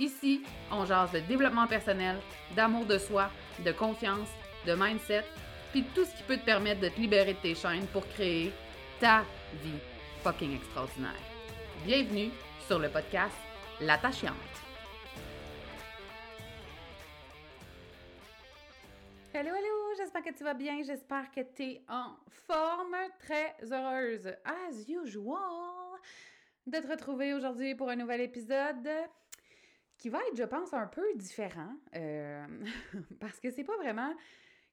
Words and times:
Ici, 0.00 0.40
on 0.72 0.86
jase 0.86 1.12
de 1.12 1.20
développement 1.20 1.66
personnel, 1.66 2.16
d'amour 2.56 2.86
de 2.86 2.96
soi, 2.96 3.30
de 3.62 3.70
confiance, 3.70 4.30
de 4.66 4.72
mindset, 4.74 5.26
puis 5.72 5.84
tout 5.94 6.06
ce 6.06 6.16
qui 6.16 6.22
peut 6.22 6.38
te 6.38 6.44
permettre 6.46 6.80
de 6.80 6.88
te 6.88 6.98
libérer 6.98 7.34
de 7.34 7.38
tes 7.38 7.54
chaînes 7.54 7.86
pour 7.88 8.08
créer 8.08 8.50
ta 8.98 9.26
vie 9.62 9.78
fucking 10.22 10.56
extraordinaire. 10.56 11.20
Bienvenue 11.84 12.30
sur 12.66 12.78
le 12.78 12.88
podcast 12.88 13.36
L'attachante. 13.78 14.32
Hello, 19.34 19.50
hello, 19.50 19.94
j'espère 19.98 20.22
que 20.22 20.32
tu 20.32 20.44
vas 20.44 20.54
bien, 20.54 20.82
j'espère 20.82 21.30
que 21.30 21.42
tu 21.42 21.62
es 21.62 21.82
en 21.90 22.16
forme, 22.46 22.96
très 23.18 23.54
heureuse, 23.70 24.28
as 24.46 24.88
usual, 24.88 26.00
de 26.66 26.78
te 26.78 26.86
retrouver 26.86 27.34
aujourd'hui 27.34 27.74
pour 27.74 27.90
un 27.90 27.96
nouvel 27.96 28.22
épisode 28.22 28.88
qui 30.00 30.08
va 30.08 30.18
être, 30.28 30.36
je 30.36 30.44
pense, 30.44 30.72
un 30.72 30.86
peu 30.86 31.04
différent, 31.14 31.76
euh, 31.94 32.46
parce 33.20 33.38
que 33.38 33.50
c'est 33.50 33.64
pas 33.64 33.76
vraiment 33.76 34.12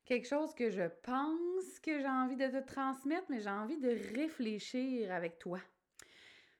quelque 0.05 0.25
chose 0.25 0.55
que 0.55 0.71
je 0.71 0.87
pense 1.03 1.79
que 1.83 1.99
j'ai 1.99 2.07
envie 2.07 2.37
de 2.37 2.47
te 2.47 2.65
transmettre, 2.65 3.25
mais 3.29 3.41
j'ai 3.41 3.49
envie 3.49 3.77
de 3.77 3.89
réfléchir 4.15 5.13
avec 5.13 5.37
toi 5.37 5.59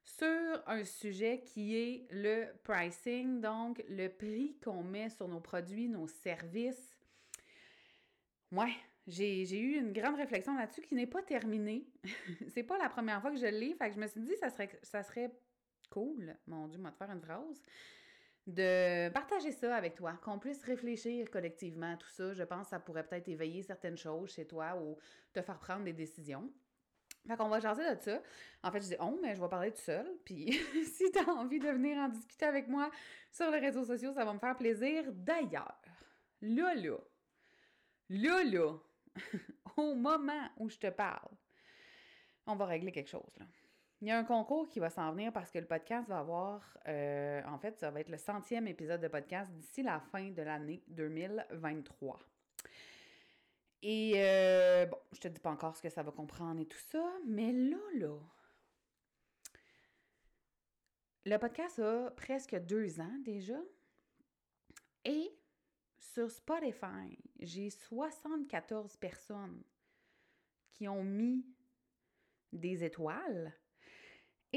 sur 0.03 0.63
un 0.67 0.83
sujet 0.83 1.41
qui 1.45 1.77
est 1.77 2.07
le 2.11 2.47
pricing, 2.63 3.39
donc 3.39 3.83
le 3.87 4.09
prix 4.09 4.57
qu'on 4.63 4.83
met 4.83 5.09
sur 5.09 5.29
nos 5.29 5.39
produits, 5.39 5.87
nos 5.87 6.07
services. 6.07 6.97
Ouais, 8.51 8.73
j'ai 9.05 9.59
eu 9.59 9.77
une 9.77 9.93
grande 9.93 10.15
réflexion 10.15 10.55
là-dessus 10.57 10.81
qui 10.81 10.95
n'est 10.95 11.07
pas 11.07 11.21
terminée. 11.21 11.87
c'est 12.49 12.63
pas 12.63 12.77
la 12.77 12.89
première 12.89 13.21
fois 13.21 13.31
que 13.31 13.37
je 13.37 13.45
lis, 13.45 13.75
fait 13.75 13.93
je 13.93 13.99
me 13.99 14.07
suis 14.07 14.21
dit 14.21 14.35
ça 14.41 14.49
serait 14.49 14.77
ça 14.83 15.03
serait 15.03 15.31
cool, 15.89 16.35
mon 16.47 16.67
dieu, 16.67 16.79
moi 16.79 16.91
de 16.91 16.97
faire 16.97 17.11
une 17.11 17.21
phrase 17.21 17.63
de 18.47 19.09
partager 19.09 19.51
ça 19.51 19.75
avec 19.75 19.95
toi, 19.95 20.13
qu'on 20.23 20.39
puisse 20.39 20.63
réfléchir 20.63 21.29
collectivement 21.29 21.93
à 21.93 21.97
tout 21.97 22.09
ça. 22.09 22.33
Je 22.33 22.43
pense 22.43 22.63
que 22.63 22.69
ça 22.69 22.79
pourrait 22.79 23.05
peut-être 23.05 23.27
éveiller 23.27 23.61
certaines 23.61 23.97
choses 23.97 24.31
chez 24.31 24.47
toi 24.47 24.75
ou 24.77 24.97
te 25.33 25.41
faire 25.41 25.59
prendre 25.59 25.83
des 25.83 25.93
décisions. 25.93 26.49
Fait 27.27 27.35
qu'on 27.35 27.49
va 27.49 27.59
jaser 27.59 27.83
de 27.93 28.01
ça. 28.01 28.21
En 28.63 28.71
fait, 28.71 28.81
je 28.81 28.87
dis 28.87 28.95
on, 28.99 29.19
mais 29.21 29.35
je 29.35 29.41
vais 29.41 29.49
parler 29.49 29.71
tout 29.71 29.81
seul. 29.81 30.07
Puis 30.23 30.53
si 30.85 31.11
tu 31.11 31.19
as 31.19 31.29
envie 31.29 31.59
de 31.59 31.67
venir 31.67 31.97
en 31.97 32.07
discuter 32.07 32.45
avec 32.45 32.69
moi 32.69 32.89
sur 33.31 33.51
les 33.51 33.59
réseaux 33.59 33.83
sociaux, 33.83 34.13
ça 34.13 34.23
va 34.23 34.33
me 34.33 34.39
faire 34.39 34.55
plaisir. 34.55 35.03
D'ailleurs, 35.11 35.81
là, 36.41 36.73
là, 36.73 36.97
là, 38.09 38.43
là, 38.45 38.77
au 39.75 39.93
moment 39.93 40.49
où 40.55 40.69
je 40.69 40.77
te 40.77 40.89
parle, 40.89 41.35
on 42.45 42.55
va 42.55 42.65
régler 42.65 42.93
quelque 42.93 43.09
chose, 43.09 43.35
là. 43.37 43.45
Il 44.01 44.07
y 44.07 44.11
a 44.11 44.17
un 44.19 44.23
concours 44.23 44.69
qui 44.69 44.79
va 44.79 44.91
s'en 44.91 45.11
venir 45.11 45.33
parce 45.33 45.49
que 45.49 45.57
le 45.57 45.65
podcast 45.65 46.07
va 46.07 46.19
avoir, 46.19 46.77
euh, 46.87 47.41
en 47.45 47.57
fait, 47.57 47.79
ça 47.79 47.89
va 47.89 47.99
être 47.99 48.09
le 48.09 48.17
centième 48.17 48.67
épisode 48.67 49.01
de 49.01 49.07
podcast 49.07 49.51
d'ici 49.51 49.81
la 49.81 49.99
fin 49.99 50.29
de 50.29 50.41
l'année 50.43 50.83
2023. 50.89 52.19
Et 53.81 54.13
euh, 54.17 54.85
bon, 54.85 54.97
je 55.13 55.19
te 55.19 55.27
dis 55.27 55.39
pas 55.39 55.49
encore 55.49 55.75
ce 55.75 55.81
que 55.81 55.89
ça 55.89 56.03
va 56.03 56.11
comprendre 56.11 56.59
et 56.61 56.67
tout 56.67 56.77
ça, 56.77 57.03
mais 57.25 57.51
là, 57.51 57.77
là, 57.95 58.19
le 61.25 61.37
podcast 61.37 61.79
a 61.79 62.11
presque 62.11 62.55
deux 62.55 63.01
ans 63.01 63.17
déjà. 63.25 63.59
Et 65.05 65.35
sur 65.97 66.29
Spotify, 66.29 67.17
j'ai 67.39 67.71
74 67.71 68.95
personnes 68.97 69.63
qui 70.69 70.87
ont 70.87 71.03
mis 71.03 71.45
des 72.53 72.83
étoiles 72.83 73.53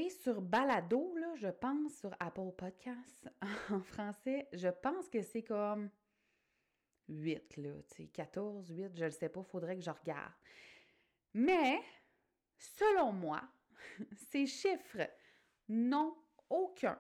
sur 0.09 0.41
Balado, 0.41 1.15
là, 1.16 1.34
je 1.37 1.49
pense, 1.49 1.94
sur 1.99 2.15
Apple 2.19 2.53
Podcasts 2.56 3.28
en 3.71 3.81
français, 3.81 4.49
je 4.53 4.69
pense 4.69 5.09
que 5.09 5.21
c'est 5.21 5.43
comme 5.43 5.91
8, 7.09 7.56
là, 7.59 7.72
tu 7.91 8.05
sais, 8.05 8.06
14, 8.06 8.71
8, 8.71 8.97
je 8.97 9.05
ne 9.05 9.11
sais 9.11 9.28
pas, 9.28 9.43
faudrait 9.43 9.77
que 9.77 9.83
je 9.83 9.91
regarde. 9.91 10.33
Mais, 11.34 11.81
selon 12.56 13.12
moi, 13.12 13.43
ces 14.31 14.47
chiffres 14.47 15.11
n'ont 15.69 16.17
aucun, 16.49 16.99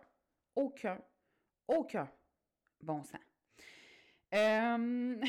aucun, 0.54 1.00
aucun 1.68 2.10
bon 2.80 3.02
sens. 3.02 3.20
Euh, 4.34 5.20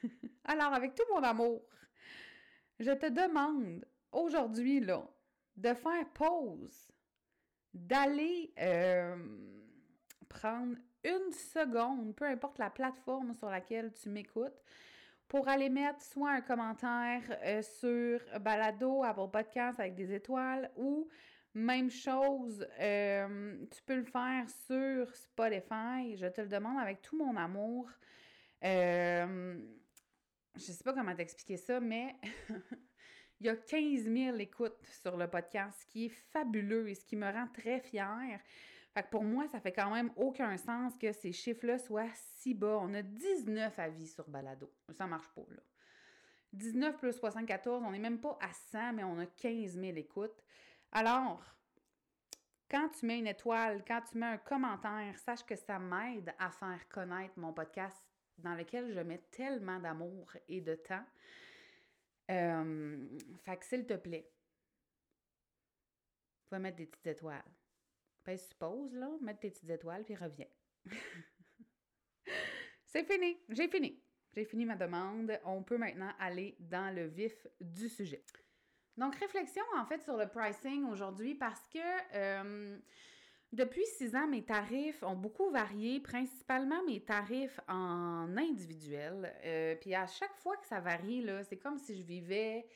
alors, 0.44 0.72
avec 0.72 0.94
tout 0.94 1.04
mon 1.10 1.22
amour, 1.22 1.62
je 2.78 2.92
te 2.92 3.06
demande 3.06 3.84
aujourd'hui, 4.12 4.80
là, 4.80 5.06
de 5.56 5.72
faire 5.74 6.08
pause 6.12 6.88
d'aller 7.76 8.52
euh, 8.58 9.16
prendre 10.28 10.76
une 11.04 11.32
seconde, 11.32 12.14
peu 12.16 12.24
importe 12.24 12.58
la 12.58 12.70
plateforme 12.70 13.34
sur 13.34 13.50
laquelle 13.50 13.92
tu 13.92 14.08
m'écoutes, 14.08 14.62
pour 15.28 15.48
aller 15.48 15.68
mettre 15.68 16.00
soit 16.00 16.30
un 16.30 16.40
commentaire 16.40 17.22
euh, 17.44 17.62
sur 17.62 18.20
Balado, 18.40 19.04
Apple 19.04 19.30
Podcast 19.32 19.78
avec 19.80 19.94
des 19.94 20.12
étoiles 20.14 20.70
ou 20.76 21.08
même 21.54 21.90
chose, 21.90 22.66
euh, 22.80 23.56
tu 23.74 23.82
peux 23.84 23.96
le 23.96 24.04
faire 24.04 24.44
sur 24.66 25.14
Spotify. 25.14 26.16
Je 26.16 26.26
te 26.26 26.42
le 26.42 26.48
demande 26.48 26.78
avec 26.78 27.00
tout 27.00 27.16
mon 27.16 27.34
amour. 27.36 27.88
je 28.62 29.56
sais 30.58 30.84
pas 30.84 30.92
comment 30.92 31.14
t'expliquer 31.14 31.56
ça, 31.56 31.80
mais 31.80 32.14
Il 33.40 33.46
y 33.46 33.50
a 33.50 33.56
15 33.56 34.04
000 34.04 34.36
écoutes 34.38 34.78
sur 35.02 35.16
le 35.16 35.28
podcast, 35.28 35.78
ce 35.80 35.86
qui 35.86 36.06
est 36.06 36.16
fabuleux 36.32 36.88
et 36.88 36.94
ce 36.94 37.04
qui 37.04 37.16
me 37.16 37.30
rend 37.30 37.48
très 37.48 37.80
fière. 37.80 38.40
Fait 38.94 39.02
que 39.02 39.10
pour 39.10 39.24
moi, 39.24 39.46
ça 39.48 39.60
fait 39.60 39.72
quand 39.72 39.90
même 39.90 40.10
aucun 40.16 40.56
sens 40.56 40.94
que 40.96 41.12
ces 41.12 41.32
chiffres-là 41.32 41.78
soient 41.78 42.08
si 42.14 42.54
bas. 42.54 42.78
On 42.80 42.94
a 42.94 43.02
19 43.02 43.78
avis 43.78 44.08
sur 44.08 44.26
Balado. 44.28 44.72
Ça 44.92 45.06
marche 45.06 45.28
pas, 45.34 45.44
là. 45.50 45.62
19 46.54 46.96
plus 46.96 47.12
74, 47.12 47.82
on 47.84 47.90
n'est 47.90 47.98
même 47.98 48.20
pas 48.20 48.38
à 48.40 48.52
100, 48.52 48.94
mais 48.94 49.04
on 49.04 49.18
a 49.18 49.26
15 49.26 49.78
000 49.78 49.96
écoutes. 49.98 50.42
Alors, 50.92 51.44
quand 52.70 52.88
tu 52.88 53.04
mets 53.04 53.18
une 53.18 53.26
étoile, 53.26 53.84
quand 53.86 54.00
tu 54.10 54.16
mets 54.16 54.26
un 54.26 54.38
commentaire, 54.38 55.18
sache 55.18 55.44
que 55.44 55.56
ça 55.56 55.78
m'aide 55.78 56.32
à 56.38 56.50
faire 56.50 56.88
connaître 56.88 57.38
mon 57.38 57.52
podcast 57.52 57.96
dans 58.38 58.54
lequel 58.54 58.92
je 58.92 59.00
mets 59.00 59.22
tellement 59.30 59.78
d'amour 59.78 60.32
et 60.48 60.60
de 60.60 60.74
temps. 60.74 61.04
Euh, 62.30 63.18
fait 63.44 63.56
que 63.56 63.64
s'il 63.64 63.86
te 63.86 63.94
plaît, 63.94 64.30
tu 66.44 66.50
vas 66.50 66.58
mettre 66.58 66.76
des 66.76 66.86
petites 66.86 67.06
étoiles. 67.06 67.44
Pèse 68.24 68.48
suppose, 68.48 68.94
là, 68.94 69.10
mettre 69.20 69.40
tes 69.40 69.50
petites 69.50 69.70
étoiles, 69.70 70.04
puis 70.04 70.16
reviens. 70.16 70.48
C'est 72.86 73.04
fini, 73.04 73.38
j'ai 73.48 73.68
fini. 73.68 74.02
J'ai 74.34 74.44
fini 74.44 74.64
ma 74.64 74.76
demande. 74.76 75.38
On 75.44 75.62
peut 75.62 75.78
maintenant 75.78 76.12
aller 76.18 76.56
dans 76.58 76.94
le 76.94 77.06
vif 77.06 77.46
du 77.60 77.88
sujet. 77.88 78.24
Donc, 78.96 79.14
réflexion 79.16 79.62
en 79.76 79.84
fait 79.84 80.02
sur 80.02 80.16
le 80.16 80.28
pricing 80.28 80.84
aujourd'hui 80.86 81.34
parce 81.34 81.66
que 81.68 81.78
euh, 82.14 82.78
depuis 83.56 83.84
six 83.98 84.14
ans, 84.14 84.26
mes 84.28 84.44
tarifs 84.44 85.02
ont 85.02 85.16
beaucoup 85.16 85.50
varié, 85.50 86.00
principalement 86.00 86.82
mes 86.84 87.00
tarifs 87.00 87.58
en 87.68 88.36
individuel. 88.36 89.34
Euh, 89.44 89.74
puis 89.76 89.94
à 89.94 90.06
chaque 90.06 90.36
fois 90.36 90.56
que 90.56 90.66
ça 90.66 90.80
varie, 90.80 91.26
c'est 91.48 91.56
comme 91.56 91.78
si 91.78 91.96
je 91.96 92.02
vivais 92.02 92.66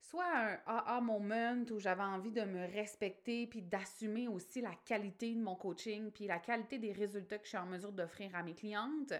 soit 0.00 0.24
un 0.26 0.58
AA 0.66 1.00
moment 1.00 1.56
où 1.70 1.78
j'avais 1.78 2.02
envie 2.02 2.30
de 2.30 2.42
me 2.42 2.66
respecter 2.72 3.46
puis 3.46 3.62
d'assumer 3.62 4.28
aussi 4.28 4.60
la 4.60 4.74
qualité 4.84 5.34
de 5.34 5.40
mon 5.40 5.56
coaching 5.56 6.10
puis 6.12 6.26
la 6.26 6.38
qualité 6.38 6.78
des 6.78 6.92
résultats 6.92 7.38
que 7.38 7.44
je 7.44 7.50
suis 7.50 7.58
en 7.58 7.66
mesure 7.66 7.92
d'offrir 7.92 8.34
à 8.34 8.42
mes 8.42 8.54
clientes. 8.54 9.12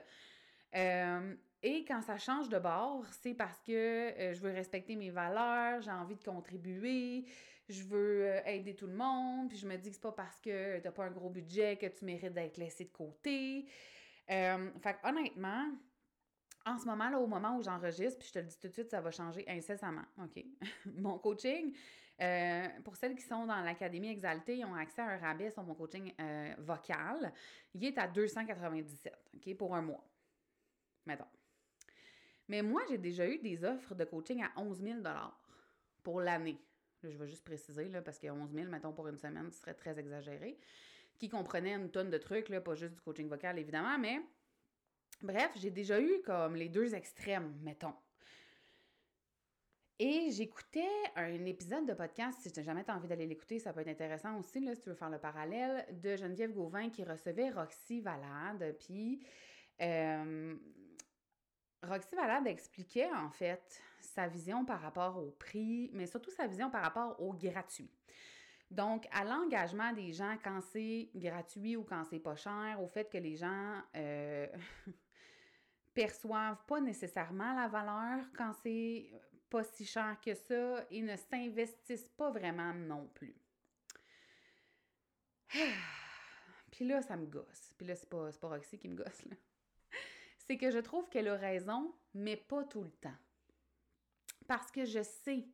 Euh, 0.75 1.35
Et 1.63 1.85
quand 1.85 2.03
ça 2.03 2.19
change 2.19 2.49
de 2.49 2.59
bord, 2.59 3.05
c'est 3.23 3.35
parce 3.35 3.61
que 3.63 3.73
euh, 3.73 4.35
je 4.35 4.41
veux 4.41 4.53
respecter 4.53 4.95
mes 4.95 5.11
valeurs, 5.11 5.81
j'ai 5.81 5.91
envie 5.91 6.17
de 6.17 6.23
contribuer, 6.23 7.25
je 7.69 7.83
veux 7.83 8.27
euh, 8.27 8.41
aider 8.45 8.75
tout 8.75 8.87
le 8.87 8.95
monde, 8.95 9.49
puis 9.49 9.59
je 9.59 9.67
me 9.67 9.77
dis 9.77 9.89
que 9.89 9.95
c'est 9.95 10.03
pas 10.03 10.13
parce 10.13 10.41
que 10.41 10.79
t'as 10.79 10.91
pas 10.93 11.05
un 11.05 11.11
gros 11.11 11.31
budget 11.31 11.77
que 11.77 11.87
tu 11.87 12.05
mérites 12.05 12.33
d'être 12.33 12.57
laissé 12.57 12.85
de 12.85 12.91
côté. 12.91 13.67
Euh, 14.31 14.71
fait 14.81 14.97
honnêtement, 15.05 15.67
en 16.65 16.79
ce 16.79 16.87
moment, 16.87 17.09
là, 17.09 17.19
au 17.19 17.27
moment 17.27 17.57
où 17.57 17.63
j'enregistre, 17.63 18.19
puis 18.19 18.29
je 18.29 18.33
te 18.33 18.39
le 18.39 18.47
dis 18.47 18.59
tout 18.59 18.69
de 18.69 18.73
suite, 18.73 18.91
ça 18.91 19.01
va 19.01 19.11
changer 19.11 19.45
incessamment, 19.49 20.05
OK? 20.19 20.45
mon 20.97 21.19
coaching, 21.19 21.75
euh, 22.21 22.69
pour 22.85 22.97
celles 22.97 23.15
qui 23.15 23.23
sont 23.23 23.47
dans 23.47 23.61
l'Académie 23.61 24.09
Exaltée, 24.09 24.59
ils 24.59 24.65
ont 24.65 24.75
accès 24.75 25.03
à 25.03 25.07
un 25.07 25.19
rabais 25.19 25.51
sur 25.51 25.62
mon 25.62 25.75
coaching 25.75 26.12
vocal. 26.59 27.33
Il 27.75 27.85
est 27.85 27.99
à 27.99 28.09
297, 28.09 29.12
OK, 29.35 29.57
pour 29.57 29.75
un 29.75 29.83
mois. 29.83 30.05
Mettons. 31.05 31.27
Mais 32.49 32.62
moi, 32.62 32.83
j'ai 32.89 32.99
déjà 32.99 33.29
eu 33.29 33.39
des 33.39 33.65
offres 33.65 33.95
de 33.95 34.05
coaching 34.05 34.43
à 34.43 34.53
11 34.57 34.81
000 34.81 34.99
pour 36.03 36.21
l'année. 36.21 36.59
Je 37.11 37.19
vais 37.19 37.29
juste 37.29 37.44
préciser, 37.44 37.88
là, 37.88 38.03
parce 38.03 38.19
que 38.19 38.29
11 38.29 38.53
000, 38.53 38.69
mettons, 38.69 38.93
pour 38.93 39.08
une 39.08 39.19
semaine, 39.19 39.50
ce 39.50 39.61
serait 39.61 39.75
très 39.75 39.99
exagéré. 39.99 40.58
Qui 41.19 41.29
comprenait 41.29 41.75
une 41.75 41.91
tonne 41.91 42.11
de 42.11 42.19
trucs, 42.19 42.49
là, 42.49 42.61
pas 42.61 42.75
juste 42.75 42.94
du 42.94 43.00
coaching 43.00 43.29
vocal, 43.29 43.58
évidemment, 43.58 43.99
mais 43.99 44.20
Bref, 45.23 45.50
j'ai 45.56 45.70
déjà 45.70 46.00
eu 46.00 46.20
comme 46.25 46.56
les 46.56 46.69
deux 46.69 46.94
extrêmes, 46.94 47.56
mettons. 47.62 47.94
Et 49.99 50.31
j'écoutais 50.31 50.85
un 51.14 51.47
épisode 51.47 51.87
de 51.87 51.94
podcast, 51.94 52.38
si 52.43 52.53
tu 52.53 52.61
n'as 52.61 52.67
jamais 52.67 52.91
envie 52.91 53.09
d'aller 53.09 53.26
l'écouter, 53.26 53.59
ça 53.59 53.73
peut 53.73 53.81
être 53.81 53.88
intéressant 53.88 54.38
aussi, 54.38 54.61
là, 54.61 54.75
si 54.75 54.82
tu 54.82 54.91
veux 54.91 54.94
faire 54.94 55.09
le 55.09 55.19
parallèle, 55.19 55.87
de 56.02 56.17
Geneviève 56.17 56.52
Gauvin 56.52 56.91
qui 56.91 57.02
recevait 57.02 57.49
Roxy 57.49 58.02
Valade. 58.02 58.76
Puis 58.79 59.26
euh, 59.81 60.55
Roxy 61.82 62.14
Valade 62.14 62.47
expliquait 62.47 63.11
en 63.11 63.31
fait 63.31 63.81
sa 64.06 64.29
vision 64.29 64.64
par 64.64 64.81
rapport 64.81 65.19
au 65.19 65.31
prix, 65.31 65.91
mais 65.93 66.06
surtout 66.06 66.31
sa 66.31 66.47
vision 66.47 66.70
par 66.70 66.82
rapport 66.82 67.20
au 67.20 67.32
gratuit. 67.32 67.91
Donc, 68.70 69.06
à 69.12 69.25
l'engagement 69.25 69.93
des 69.93 70.12
gens 70.12 70.37
quand 70.43 70.61
c'est 70.73 71.11
gratuit 71.14 71.76
ou 71.76 71.85
quand 71.85 72.05
c'est 72.05 72.19
pas 72.19 72.35
cher, 72.35 72.79
au 72.82 72.88
fait 72.88 73.08
que 73.08 73.19
les 73.19 73.37
gens 73.37 73.81
euh, 73.94 74.49
perçoivent 75.94 76.64
pas 76.67 76.81
nécessairement 76.81 77.55
la 77.55 77.69
valeur 77.69 78.25
quand 78.37 78.53
c'est 78.62 79.11
pas 79.49 79.62
si 79.62 79.85
cher 79.85 80.17
que 80.20 80.35
ça 80.35 80.85
et 80.91 81.00
ne 81.00 81.17
s'investissent 81.17 82.09
pas 82.11 82.31
vraiment 82.31 82.75
non 82.75 83.09
plus. 83.14 83.37
Puis 86.73 86.87
là, 86.87 87.02
ça 87.02 87.17
me 87.17 87.26
gosse. 87.26 87.73
Puis 87.79 87.87
là, 87.87 87.94
c'est 87.94 88.09
pas, 88.09 88.31
pas 88.32 88.49
Roxy 88.49 88.79
qui 88.79 88.88
me 88.88 88.97
gosse, 88.97 89.25
là. 89.26 89.37
C'est 90.47 90.59
que 90.59 90.70
je 90.70 90.79
trouve 90.79 91.09
qu'elle 91.09 91.29
a 91.29 91.37
raison, 91.37 91.93
mais 92.14 92.37
pas 92.37 92.64
tout 92.64 92.82
le 92.82 92.91
temps. 92.91 93.17
Parce 94.47 94.71
que 94.71 94.85
je 94.85 95.03
sais 95.03 95.45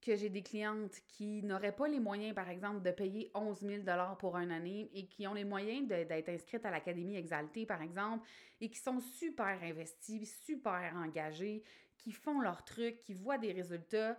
que 0.00 0.16
j'ai 0.16 0.30
des 0.30 0.42
clientes 0.42 0.94
qui 1.08 1.42
n'auraient 1.42 1.74
pas 1.74 1.86
les 1.86 2.00
moyens, 2.00 2.34
par 2.34 2.48
exemple, 2.48 2.82
de 2.82 2.90
payer 2.90 3.30
11 3.34 3.60
000 3.60 3.82
pour 4.18 4.36
une 4.38 4.50
année 4.50 4.90
et 4.94 5.06
qui 5.06 5.26
ont 5.26 5.34
les 5.34 5.44
moyens 5.44 5.86
d'être 5.86 6.28
inscrites 6.30 6.64
à 6.64 6.70
l'Académie 6.70 7.16
Exaltée, 7.16 7.66
par 7.66 7.82
exemple, 7.82 8.26
et 8.60 8.70
qui 8.70 8.78
sont 8.78 8.98
super 9.00 9.62
investies, 9.62 10.24
super 10.24 10.94
engagées, 10.96 11.62
qui 11.98 12.12
font 12.12 12.40
leur 12.40 12.64
truc, 12.64 12.98
qui 13.00 13.12
voient 13.12 13.38
des 13.38 13.52
résultats. 13.52 14.18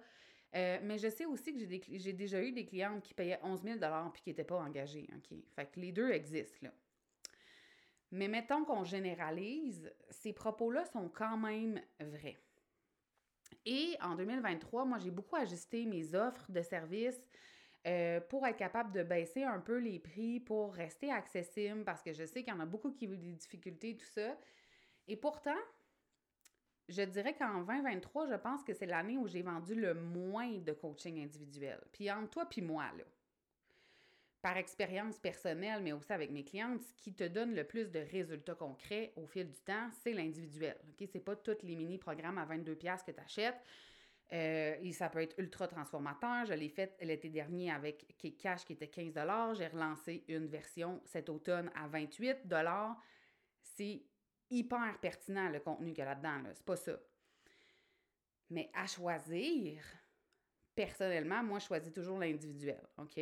Euh, 0.53 0.79
mais 0.83 0.97
je 0.97 1.07
sais 1.07 1.25
aussi 1.25 1.53
que 1.53 1.59
j'ai 1.97 2.13
déjà 2.13 2.43
eu 2.43 2.51
des 2.51 2.65
clientes 2.65 3.01
qui 3.01 3.13
payaient 3.13 3.39
11 3.41 3.63
000 3.63 3.79
puis 4.13 4.21
qui 4.21 4.29
n'étaient 4.29 4.43
pas 4.43 4.59
engagées. 4.59 5.07
OK? 5.15 5.37
Fait 5.55 5.65
que 5.65 5.79
les 5.79 5.91
deux 5.91 6.11
existent, 6.11 6.59
là. 6.61 6.71
Mais 8.11 8.27
mettons 8.27 8.65
qu'on 8.65 8.83
généralise, 8.83 9.89
ces 10.09 10.33
propos-là 10.33 10.85
sont 10.85 11.07
quand 11.07 11.37
même 11.37 11.81
vrais. 12.01 12.37
Et 13.65 13.97
en 14.01 14.15
2023, 14.15 14.85
moi, 14.85 14.97
j'ai 14.99 15.11
beaucoup 15.11 15.35
ajusté 15.35 15.85
mes 15.85 16.15
offres 16.15 16.51
de 16.51 16.61
services 16.61 17.29
euh, 17.87 18.19
pour 18.21 18.45
être 18.45 18.57
capable 18.57 18.91
de 18.91 19.03
baisser 19.03 19.43
un 19.43 19.59
peu 19.59 19.77
les 19.77 19.99
prix, 19.99 20.39
pour 20.39 20.73
rester 20.73 21.11
accessible, 21.11 21.83
parce 21.83 22.01
que 22.01 22.13
je 22.13 22.25
sais 22.25 22.43
qu'il 22.43 22.53
y 22.53 22.55
en 22.55 22.59
a 22.59 22.65
beaucoup 22.65 22.91
qui 22.91 23.07
ont 23.07 23.11
des 23.11 23.33
difficultés, 23.33 23.97
tout 23.97 24.05
ça. 24.05 24.37
Et 25.07 25.15
pourtant, 25.15 25.57
je 26.87 27.01
dirais 27.03 27.35
qu'en 27.35 27.61
2023, 27.61 28.27
je 28.27 28.35
pense 28.35 28.63
que 28.63 28.73
c'est 28.73 28.85
l'année 28.85 29.17
où 29.17 29.27
j'ai 29.27 29.41
vendu 29.41 29.75
le 29.75 29.93
moins 29.93 30.57
de 30.59 30.73
coaching 30.73 31.23
individuel. 31.23 31.79
Puis 31.91 32.11
entre 32.11 32.29
toi 32.29 32.45
puis 32.45 32.61
moi, 32.61 32.85
là, 32.97 33.03
par 34.41 34.57
expérience 34.57 35.19
personnelle, 35.19 35.81
mais 35.83 35.91
aussi 35.91 36.11
avec 36.11 36.31
mes 36.31 36.43
clientes, 36.43 36.81
ce 36.81 36.93
qui 36.95 37.13
te 37.13 37.23
donne 37.23 37.53
le 37.53 37.63
plus 37.63 37.91
de 37.91 37.99
résultats 37.99 38.55
concrets 38.55 39.13
au 39.15 39.27
fil 39.27 39.47
du 39.47 39.59
temps, 39.61 39.89
c'est 40.03 40.13
l'individuel. 40.13 40.77
Ce 40.99 41.05
n'est 41.13 41.19
pas 41.19 41.35
tous 41.35 41.57
les 41.61 41.75
mini-programmes 41.75 42.39
à 42.39 42.45
22$ 42.45 43.05
que 43.05 43.11
tu 43.11 43.19
achètes. 43.19 43.61
Euh, 44.33 44.75
et 44.81 44.93
ça 44.93 45.09
peut 45.09 45.21
être 45.21 45.37
ultra 45.37 45.67
transformateur. 45.67 46.45
Je 46.45 46.53
l'ai 46.53 46.69
fait 46.69 46.95
l'été 47.01 47.29
dernier 47.29 47.71
avec 47.71 48.15
Cash 48.39 48.65
qui 48.65 48.73
était 48.73 48.87
15 48.87 49.13
J'ai 49.57 49.67
relancé 49.67 50.23
une 50.27 50.47
version 50.47 51.01
cet 51.05 51.29
automne 51.29 51.69
à 51.75 51.87
28 51.87 52.37
C'est 53.61 54.01
hyper 54.49 54.97
pertinent 55.01 55.49
le 55.49 55.59
contenu 55.59 55.89
qu'il 55.89 55.99
y 55.99 56.01
a 56.01 56.05
là-dedans. 56.05 56.49
C'est 56.53 56.65
pas 56.65 56.77
ça. 56.77 56.97
Mais 58.49 58.71
à 58.73 58.87
choisir, 58.87 59.83
personnellement, 60.75 61.43
moi, 61.43 61.59
je 61.59 61.65
choisis 61.65 61.91
toujours 61.91 62.17
l'individuel. 62.17 62.81
OK? 62.97 63.19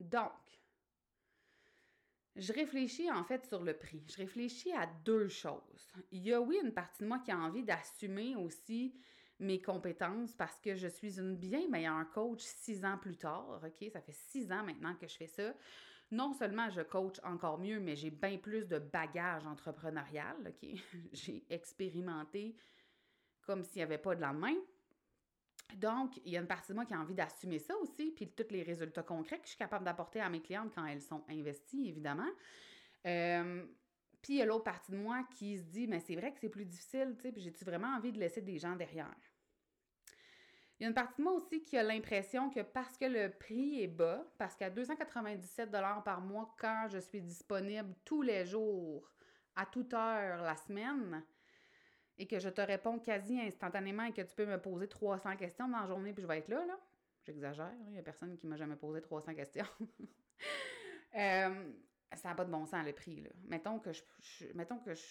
Donc, 0.00 0.32
je 2.36 2.52
réfléchis 2.52 3.10
en 3.10 3.24
fait 3.24 3.46
sur 3.46 3.62
le 3.62 3.74
prix. 3.74 4.02
Je 4.08 4.16
réfléchis 4.16 4.72
à 4.72 4.86
deux 5.04 5.28
choses. 5.28 5.92
Il 6.10 6.22
y 6.26 6.32
a 6.32 6.40
oui 6.40 6.58
une 6.62 6.72
partie 6.72 7.02
de 7.02 7.08
moi 7.08 7.20
qui 7.20 7.30
a 7.30 7.38
envie 7.38 7.62
d'assumer 7.62 8.34
aussi 8.34 8.94
mes 9.38 9.60
compétences 9.60 10.34
parce 10.34 10.58
que 10.60 10.74
je 10.74 10.88
suis 10.88 11.18
une 11.18 11.36
bien 11.36 11.68
meilleure 11.68 12.10
coach 12.10 12.40
six 12.40 12.84
ans 12.84 12.98
plus 12.98 13.16
tard. 13.16 13.60
Ça 13.92 14.00
fait 14.00 14.12
six 14.12 14.50
ans 14.50 14.64
maintenant 14.64 14.94
que 14.96 15.06
je 15.06 15.16
fais 15.16 15.26
ça. 15.28 15.54
Non 16.10 16.32
seulement 16.34 16.70
je 16.70 16.80
coach 16.82 17.18
encore 17.22 17.58
mieux, 17.58 17.80
mais 17.80 17.96
j'ai 17.96 18.10
bien 18.10 18.38
plus 18.38 18.66
de 18.66 18.78
bagage 18.78 19.46
entrepreneurial. 19.46 20.36
OK? 20.46 20.70
j'ai 21.12 21.44
expérimenté 21.50 22.56
comme 23.42 23.62
s'il 23.62 23.76
n'y 23.76 23.82
avait 23.82 23.98
pas 23.98 24.14
de 24.14 24.22
lendemain. 24.22 24.54
Donc, 25.76 26.16
il 26.24 26.32
y 26.32 26.36
a 26.36 26.40
une 26.40 26.46
partie 26.46 26.72
de 26.72 26.74
moi 26.74 26.84
qui 26.84 26.94
a 26.94 26.98
envie 26.98 27.14
d'assumer 27.14 27.58
ça 27.58 27.76
aussi, 27.78 28.12
puis 28.12 28.28
tous 28.28 28.50
les 28.50 28.62
résultats 28.62 29.02
concrets 29.02 29.38
que 29.38 29.44
je 29.44 29.50
suis 29.50 29.58
capable 29.58 29.84
d'apporter 29.84 30.20
à 30.20 30.28
mes 30.28 30.40
clientes 30.40 30.72
quand 30.74 30.84
elles 30.86 31.02
sont 31.02 31.24
investies, 31.28 31.88
évidemment. 31.88 32.30
Euh, 33.06 33.64
puis 34.22 34.34
il 34.34 34.36
y 34.36 34.42
a 34.42 34.46
l'autre 34.46 34.64
partie 34.64 34.92
de 34.92 34.96
moi 34.96 35.26
qui 35.36 35.58
se 35.58 35.64
dit, 35.64 35.86
mais 35.86 36.00
c'est 36.00 36.16
vrai 36.16 36.32
que 36.32 36.38
c'est 36.38 36.48
plus 36.48 36.64
difficile, 36.64 37.14
tu 37.16 37.22
sais, 37.22 37.32
puis 37.32 37.42
j'ai-tu 37.42 37.64
vraiment 37.64 37.88
envie 37.88 38.12
de 38.12 38.18
laisser 38.18 38.40
des 38.40 38.58
gens 38.58 38.76
derrière? 38.76 39.14
Il 40.78 40.82
y 40.82 40.86
a 40.86 40.88
une 40.88 40.94
partie 40.94 41.18
de 41.18 41.22
moi 41.22 41.34
aussi 41.34 41.62
qui 41.62 41.76
a 41.76 41.82
l'impression 41.82 42.50
que 42.50 42.60
parce 42.60 42.96
que 42.96 43.04
le 43.04 43.30
prix 43.30 43.82
est 43.82 43.88
bas, 43.88 44.24
parce 44.38 44.56
qu'à 44.56 44.70
297 44.70 45.70
par 46.04 46.20
mois, 46.20 46.54
quand 46.58 46.86
je 46.90 46.98
suis 46.98 47.22
disponible 47.22 47.94
tous 48.04 48.22
les 48.22 48.44
jours, 48.44 49.08
à 49.56 49.66
toute 49.66 49.94
heure 49.94 50.42
la 50.42 50.56
semaine, 50.56 51.22
et 52.18 52.26
que 52.26 52.38
je 52.38 52.48
te 52.48 52.60
réponds 52.60 52.98
quasi 52.98 53.40
instantanément 53.40 54.04
et 54.04 54.12
que 54.12 54.22
tu 54.22 54.34
peux 54.34 54.46
me 54.46 54.60
poser 54.60 54.88
300 54.88 55.36
questions 55.36 55.68
dans 55.68 55.80
la 55.80 55.86
journée 55.86 56.12
puis 56.12 56.22
je 56.22 56.28
vais 56.28 56.38
être 56.38 56.48
là, 56.48 56.64
là. 56.66 56.78
J'exagère, 57.24 57.72
il 57.86 57.92
n'y 57.92 57.98
a 57.98 58.02
personne 58.02 58.36
qui 58.36 58.46
m'a 58.46 58.56
jamais 58.56 58.76
posé 58.76 59.00
300 59.00 59.34
questions. 59.34 59.66
Euh, 61.16 61.72
ça 62.12 62.30
n'a 62.30 62.34
pas 62.34 62.44
de 62.44 62.50
bon 62.50 62.66
sens 62.66 62.84
le 62.84 62.92
prix, 62.92 63.20
là. 63.20 63.30
Mettons 63.44 63.78
que 63.78 63.92
je, 63.92 64.02
mettons 64.52 64.80
que 64.80 64.92
je 64.94 65.04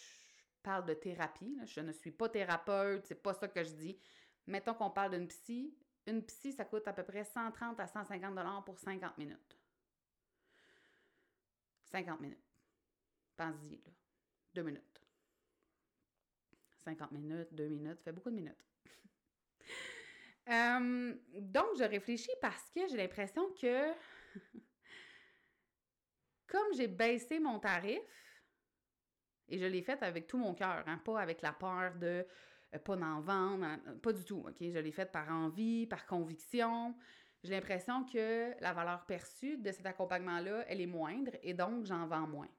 parle 0.61 0.85
de 0.85 0.93
thérapie, 0.93 1.57
je 1.65 1.79
ne 1.79 1.93
suis 1.93 2.11
pas 2.11 2.27
thérapeute, 2.27 3.05
c'est 3.05 3.23
pas 3.23 3.33
ça 3.33 3.47
que 3.47 3.63
je 3.63 3.71
dis. 3.71 3.97
Mettons 4.45 4.73
qu'on 4.73 4.89
parle 4.89 5.11
d'une 5.11 5.29
psy. 5.29 5.73
Une 6.05 6.21
psy, 6.25 6.51
ça 6.51 6.65
coûte 6.65 6.85
à 6.89 6.93
peu 6.93 7.03
près 7.03 7.23
130 7.23 7.79
à 7.79 7.87
150 7.87 8.35
dollars 8.35 8.65
pour 8.65 8.77
50 8.77 9.17
minutes. 9.17 9.57
50 11.85 12.19
minutes. 12.19 12.43
Pense-y, 13.37 13.77
là. 13.77 13.91
Deux 14.53 14.63
minutes. 14.63 14.92
50 16.83 17.11
minutes, 17.11 17.53
2 17.53 17.67
minutes, 17.67 17.97
ça 17.99 18.05
fait 18.05 18.11
beaucoup 18.11 18.29
de 18.29 18.35
minutes. 18.35 18.63
Euh, 20.49 21.15
donc, 21.39 21.67
je 21.79 21.85
réfléchis 21.85 22.33
parce 22.41 22.69
que 22.69 22.85
j'ai 22.89 22.97
l'impression 22.97 23.49
que, 23.53 23.93
comme 26.47 26.73
j'ai 26.75 26.89
baissé 26.89 27.39
mon 27.39 27.59
tarif, 27.59 28.01
et 29.47 29.57
je 29.57 29.65
l'ai 29.65 29.81
fait 29.81 30.03
avec 30.03 30.27
tout 30.27 30.37
mon 30.37 30.53
cœur, 30.53 30.83
hein, 30.85 30.97
pas 30.97 31.21
avec 31.21 31.41
la 31.41 31.53
peur 31.53 31.95
de 31.95 32.27
euh, 32.75 32.79
pas 32.79 32.95
d'en 32.95 33.21
vendre, 33.21 33.63
hein, 33.63 33.79
pas 34.01 34.13
du 34.13 34.23
tout? 34.23 34.45
Je 34.59 34.79
l'ai 34.79 34.91
fait 34.91 35.11
par 35.11 35.29
envie, 35.29 35.87
par 35.87 36.05
conviction. 36.05 36.95
J'ai 37.43 37.51
l'impression 37.51 38.05
que 38.05 38.53
la 38.61 38.73
valeur 38.73 39.05
perçue 39.05 39.57
de 39.57 39.71
cet 39.71 39.85
accompagnement-là, 39.85 40.65
elle 40.67 40.81
est 40.81 40.87
moindre 40.87 41.31
et 41.41 41.53
donc 41.53 41.85
j'en 41.85 42.07
vends 42.07 42.27
moins. 42.27 42.49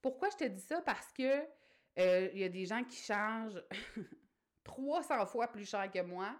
Pourquoi 0.00 0.30
je 0.30 0.36
te 0.36 0.44
dis 0.44 0.60
ça? 0.60 0.80
Parce 0.82 1.12
que 1.12 1.42
euh, 1.98 2.28
il 2.32 2.40
y 2.40 2.44
a 2.44 2.48
des 2.48 2.66
gens 2.66 2.84
qui 2.84 2.96
chargent 2.96 3.62
300 4.64 5.26
fois 5.26 5.48
plus 5.48 5.68
cher 5.68 5.90
que 5.90 6.02
moi 6.02 6.36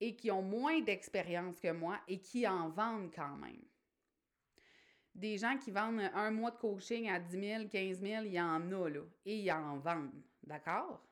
et 0.00 0.16
qui 0.16 0.30
ont 0.30 0.42
moins 0.42 0.80
d'expérience 0.80 1.60
que 1.60 1.72
moi 1.72 1.98
et 2.08 2.20
qui 2.20 2.46
en 2.46 2.68
vendent 2.70 3.12
quand 3.14 3.36
même. 3.36 3.62
Des 5.14 5.38
gens 5.38 5.58
qui 5.58 5.70
vendent 5.70 6.10
un 6.14 6.30
mois 6.30 6.52
de 6.52 6.56
coaching 6.56 7.10
à 7.10 7.18
10 7.18 7.40
000, 7.40 7.68
15 7.68 8.00
000, 8.00 8.24
il 8.24 8.32
y 8.32 8.40
en 8.40 8.72
a, 8.72 8.88
là. 8.88 9.02
Et 9.26 9.36
ils 9.36 9.52
en 9.52 9.78
vendent 9.78 10.22
D'accord? 10.42 11.04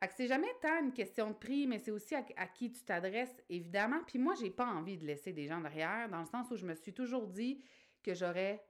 Fait 0.00 0.08
que 0.08 0.14
c'est 0.14 0.26
jamais 0.26 0.52
tant 0.60 0.82
une 0.82 0.92
question 0.92 1.30
de 1.30 1.36
prix, 1.36 1.66
mais 1.66 1.78
c'est 1.78 1.92
aussi 1.92 2.14
à, 2.14 2.22
qui 2.22 2.72
tu 2.72 2.82
t'adresses, 2.82 3.40
évidemment. 3.48 4.00
Puis 4.06 4.18
moi, 4.18 4.34
j'ai 4.34 4.50
pas 4.50 4.66
envie 4.66 4.98
de 4.98 5.06
laisser 5.06 5.32
des 5.32 5.46
gens 5.46 5.60
derrière, 5.60 6.08
dans 6.08 6.20
le 6.20 6.26
sens 6.26 6.50
où 6.50 6.56
je 6.56 6.66
me 6.66 6.74
suis 6.74 6.92
toujours 6.92 7.28
dit 7.28 7.62
que 8.02 8.12
j'aurais 8.12 8.64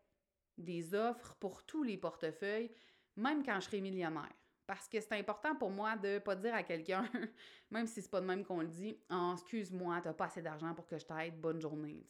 des 0.59 0.95
offres 0.95 1.35
pour 1.37 1.65
tous 1.65 1.83
les 1.83 1.97
portefeuilles, 1.97 2.71
même 3.17 3.45
quand 3.45 3.57
je 3.57 3.67
serai 3.67 3.81
millionnaire. 3.81 4.33
Parce 4.67 4.89
que 4.89 5.01
c'est 5.01 5.19
important 5.19 5.55
pour 5.57 5.71
moi 5.71 5.97
de 5.97 6.19
pas 6.19 6.37
dire 6.37 6.55
à 6.55 6.63
quelqu'un, 6.63 7.05
même 7.71 7.87
si 7.87 8.01
c'est 8.01 8.11
pas 8.11 8.21
de 8.21 8.27
même 8.27 8.45
qu'on 8.45 8.61
le 8.61 8.69
dit, 8.69 8.97
oh, 9.11 9.33
excuse-moi, 9.35 10.01
t'as 10.03 10.13
pas 10.13 10.27
assez 10.27 10.41
d'argent 10.41 10.73
pour 10.75 10.87
que 10.87 10.99
je 10.99 11.05
t'aide, 11.05 11.41
bonne 11.41 11.61
journée. 11.61 12.07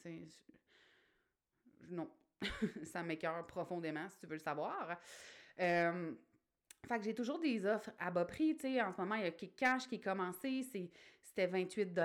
Non, 1.89 2.11
ça 2.85 3.03
m'écœure 3.03 3.47
profondément, 3.47 4.09
si 4.09 4.19
tu 4.19 4.27
veux 4.27 4.35
le 4.35 4.39
savoir. 4.39 4.97
Euh, 5.59 6.13
fait 6.89 6.99
que 6.99 7.05
j'ai 7.05 7.15
toujours 7.15 7.39
des 7.39 7.65
offres 7.65 7.91
à 7.99 8.11
bas 8.11 8.25
prix, 8.25 8.57
tu 8.57 8.63
sais. 8.63 8.83
En 8.83 8.93
ce 8.93 9.01
moment, 9.01 9.15
il 9.15 9.23
y 9.23 9.27
a 9.27 9.31
Cash 9.31 9.89
qui 9.89 9.97
est 9.97 10.01
commencé, 10.01 10.63
c'était 11.23 11.47
28 11.47 11.99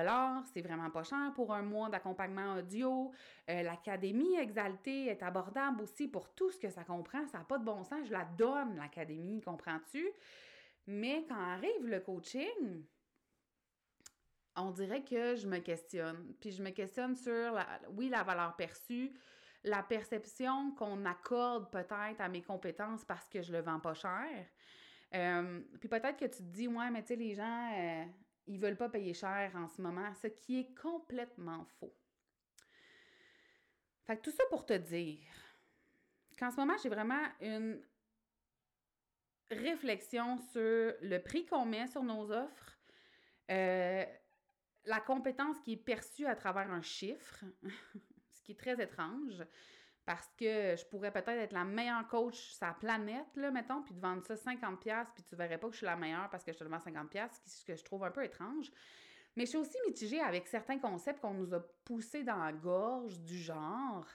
c'est 0.53 0.61
vraiment 0.61 0.89
pas 0.89 1.03
cher 1.03 1.31
pour 1.35 1.53
un 1.53 1.63
mois 1.63 1.89
d'accompagnement 1.89 2.55
audio. 2.55 3.11
Euh, 3.49 3.63
L'Académie 3.63 4.35
Exaltée 4.37 5.07
est 5.07 5.23
abordable 5.23 5.81
aussi 5.81 6.07
pour 6.07 6.29
tout 6.33 6.51
ce 6.51 6.59
que 6.59 6.69
ça 6.69 6.83
comprend. 6.83 7.27
Ça 7.27 7.39
n'a 7.39 7.43
pas 7.43 7.57
de 7.57 7.65
bon 7.65 7.83
sens. 7.83 8.07
Je 8.07 8.11
la 8.11 8.25
donne, 8.37 8.77
l'Académie, 8.77 9.41
comprends-tu? 9.41 10.07
Mais 10.85 11.25
quand 11.27 11.35
arrive 11.35 11.87
le 11.87 11.99
coaching, 11.99 12.85
on 14.55 14.71
dirait 14.71 15.03
que 15.03 15.35
je 15.35 15.47
me 15.47 15.59
questionne. 15.59 16.33
Puis 16.39 16.51
je 16.51 16.63
me 16.63 16.69
questionne 16.69 17.15
sur, 17.15 17.51
la, 17.51 17.67
oui, 17.95 18.09
la 18.09 18.23
valeur 18.23 18.55
perçue, 18.55 19.11
la 19.63 19.83
perception 19.83 20.71
qu'on 20.71 21.05
accorde 21.05 21.71
peut-être 21.71 22.19
à 22.19 22.29
mes 22.29 22.41
compétences 22.41 23.03
parce 23.05 23.27
que 23.27 23.41
je 23.41 23.51
le 23.51 23.61
vends 23.61 23.79
pas 23.79 23.93
cher. 23.93 24.45
Euh, 25.13 25.61
puis 25.79 25.89
peut-être 25.89 26.17
que 26.17 26.25
tu 26.25 26.37
te 26.37 26.43
dis, 26.43 26.67
ouais, 26.67 26.89
mais 26.91 27.01
tu 27.01 27.09
sais, 27.09 27.15
les 27.15 27.33
gens, 27.35 27.71
euh, 27.77 28.05
ils 28.47 28.59
veulent 28.59 28.77
pas 28.77 28.89
payer 28.89 29.13
cher 29.13 29.51
en 29.55 29.67
ce 29.67 29.81
moment, 29.81 30.13
ce 30.15 30.27
qui 30.27 30.59
est 30.59 30.73
complètement 30.79 31.65
faux. 31.79 31.95
Fait 34.05 34.17
que 34.17 34.21
tout 34.21 34.31
ça 34.31 34.43
pour 34.49 34.65
te 34.65 34.73
dire 34.73 35.19
qu'en 36.37 36.51
ce 36.51 36.55
moment, 36.57 36.75
j'ai 36.81 36.89
vraiment 36.89 37.25
une 37.41 37.81
réflexion 39.51 40.37
sur 40.37 40.93
le 41.01 41.17
prix 41.19 41.45
qu'on 41.45 41.65
met 41.65 41.87
sur 41.87 42.03
nos 42.03 42.31
offres, 42.31 42.77
euh, 43.49 44.05
la 44.85 44.99
compétence 45.01 45.57
qui 45.59 45.73
est 45.73 45.77
perçue 45.77 46.25
à 46.25 46.35
travers 46.35 46.71
un 46.71 46.81
chiffre, 46.81 47.43
qui 48.47 48.53
est 48.53 48.59
très 48.59 48.81
étrange 48.81 49.43
parce 50.05 50.31
que 50.37 50.75
je 50.77 50.85
pourrais 50.85 51.11
peut-être 51.11 51.27
être 51.29 51.51
la 51.51 51.65
meilleure 51.65 52.07
coach 52.07 52.37
sur 52.37 52.65
la 52.65 52.73
planète, 52.73 53.27
là, 53.35 53.51
mettons, 53.51 53.83
puis 53.83 53.93
de 53.93 53.99
vendre 53.99 54.23
ça 54.25 54.35
50$, 54.35 55.05
puis 55.13 55.23
tu 55.23 55.35
verrais 55.35 55.57
pas 55.57 55.67
que 55.67 55.73
je 55.73 55.79
suis 55.79 55.85
la 55.85 55.97
meilleure 55.97 56.29
parce 56.29 56.45
que 56.45 56.53
je 56.53 56.57
te 56.57 56.63
vends 56.63 56.77
50$, 56.77 57.29
ce 57.45 57.65
que 57.65 57.75
je 57.75 57.83
trouve 57.83 58.05
un 58.05 58.11
peu 58.11 58.23
étrange. 58.23 58.71
Mais 59.35 59.43
je 59.43 59.49
suis 59.49 59.57
aussi 59.57 59.77
mitigée 59.85 60.21
avec 60.21 60.47
certains 60.47 60.79
concepts 60.79 61.19
qu'on 61.19 61.33
nous 61.33 61.53
a 61.53 61.59
poussés 61.83 62.23
dans 62.23 62.37
la 62.37 62.53
gorge, 62.53 63.19
du 63.19 63.37
genre, 63.37 64.07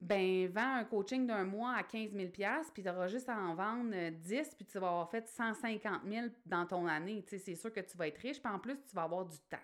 ben, 0.00 0.46
vends 0.52 0.76
un 0.76 0.84
coaching 0.84 1.26
d'un 1.26 1.44
mois 1.44 1.72
à 1.72 1.82
15 1.82 2.12
000$, 2.12 2.72
puis 2.72 2.84
tu 2.84 2.88
auras 2.88 3.08
juste 3.08 3.28
à 3.28 3.36
en 3.36 3.56
vendre 3.56 4.10
10, 4.10 4.54
puis 4.54 4.66
tu 4.66 4.78
vas 4.78 4.86
avoir 4.86 5.10
fait 5.10 5.26
150 5.26 6.02
000 6.08 6.28
dans 6.46 6.64
ton 6.64 6.86
année. 6.86 7.24
Tu 7.24 7.30
sais, 7.30 7.38
c'est 7.38 7.56
sûr 7.56 7.72
que 7.72 7.80
tu 7.80 7.96
vas 7.96 8.06
être 8.06 8.18
riche, 8.18 8.40
puis 8.40 8.52
en 8.52 8.60
plus, 8.60 8.80
tu 8.84 8.94
vas 8.94 9.02
avoir 9.02 9.24
du 9.24 9.38
temps. 9.50 9.58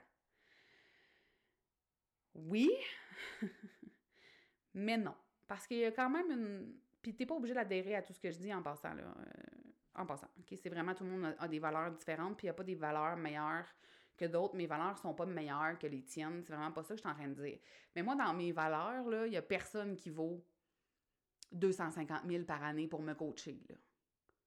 Oui, 2.35 2.71
Mais 4.75 4.97
non. 4.97 5.15
Parce 5.47 5.67
qu'il 5.67 5.79
y 5.79 5.85
a 5.85 5.93
quand 5.93 6.11
même 6.11 6.31
une. 6.31 6.75
Puis 7.03 7.15
t'es 7.15 7.27
pas 7.27 7.35
obligé 7.35 7.55
d'adhérer 7.55 7.97
à 7.97 8.03
tout 8.03 8.13
ce 8.13 8.21
que 8.21 8.31
je 8.31 8.39
dis 8.39 8.53
en 8.53 8.63
passant, 8.63 8.95
là. 8.95 9.03
Euh, 9.03 9.71
en 9.95 10.07
passant. 10.07 10.29
OK? 10.39 10.57
C'est 10.61 10.69
vraiment 10.69 10.95
tout 10.95 11.05
le 11.05 11.11
monde 11.11 11.35
a, 11.39 11.49
des 11.49 11.59
valeurs 11.59 11.91
différentes, 11.91 12.37
puis 12.37 12.47
il 12.47 12.49
n'y 12.49 12.51
a 12.51 12.55
pas 12.55 12.63
des 12.63 12.75
valeurs 12.75 13.17
meilleures 13.17 13.67
que 14.17 14.27
d'autres. 14.27 14.55
Mes 14.55 14.67
valeurs 14.67 14.99
sont 14.99 15.15
pas 15.15 15.27
meilleures 15.27 15.79
que 15.79 15.87
les 15.87 16.03
tiennes. 16.03 16.43
C'est 16.45 16.53
vraiment 16.53 16.73
pas 16.73 16.83
ça 16.83 16.91
que 16.91 16.97
je 16.97 17.01
suis 17.01 17.11
en 17.11 17.15
train 17.15 17.29
de 17.29 17.35
dire. 17.35 17.59
Mais 17.97 18.03
moi, 18.03 18.15
dans 18.15 18.33
mes 18.35 18.53
valeurs, 18.53 19.09
là, 19.09 19.27
il 19.27 19.31
n'y 19.31 19.37
a 19.37 19.43
personne 19.43 19.97
qui 19.97 20.11
vaut 20.11 20.45
250 21.53 22.23
000 22.29 22.45
par 22.45 22.63
année 22.63 22.87
pour 22.87 23.03
me 23.03 23.15
coacher, 23.15 23.61
là. 23.69 23.77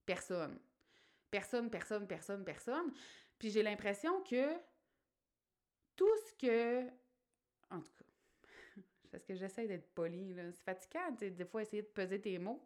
Personne. 0.06 0.60
Personne, 1.32 1.70
personne, 1.70 2.08
personne, 2.08 2.46
personne. 2.46 2.94
Puis 3.40 3.50
j'ai 3.50 3.64
l'impression 3.64 4.22
que 4.22 4.54
tout 5.96 6.16
ce 6.28 6.34
que. 6.36 6.88
En 7.70 7.82
tout 7.82 7.92
cas 7.98 8.03
parce 9.14 9.24
que 9.24 9.36
j'essaie 9.36 9.68
d'être 9.68 9.94
polie. 9.94 10.36
C'est 10.36 10.64
fatigant, 10.64 11.12
des 11.20 11.46
fois, 11.46 11.62
essayer 11.62 11.84
de 11.84 11.88
peser 11.88 12.20
tes 12.20 12.40
mots. 12.40 12.66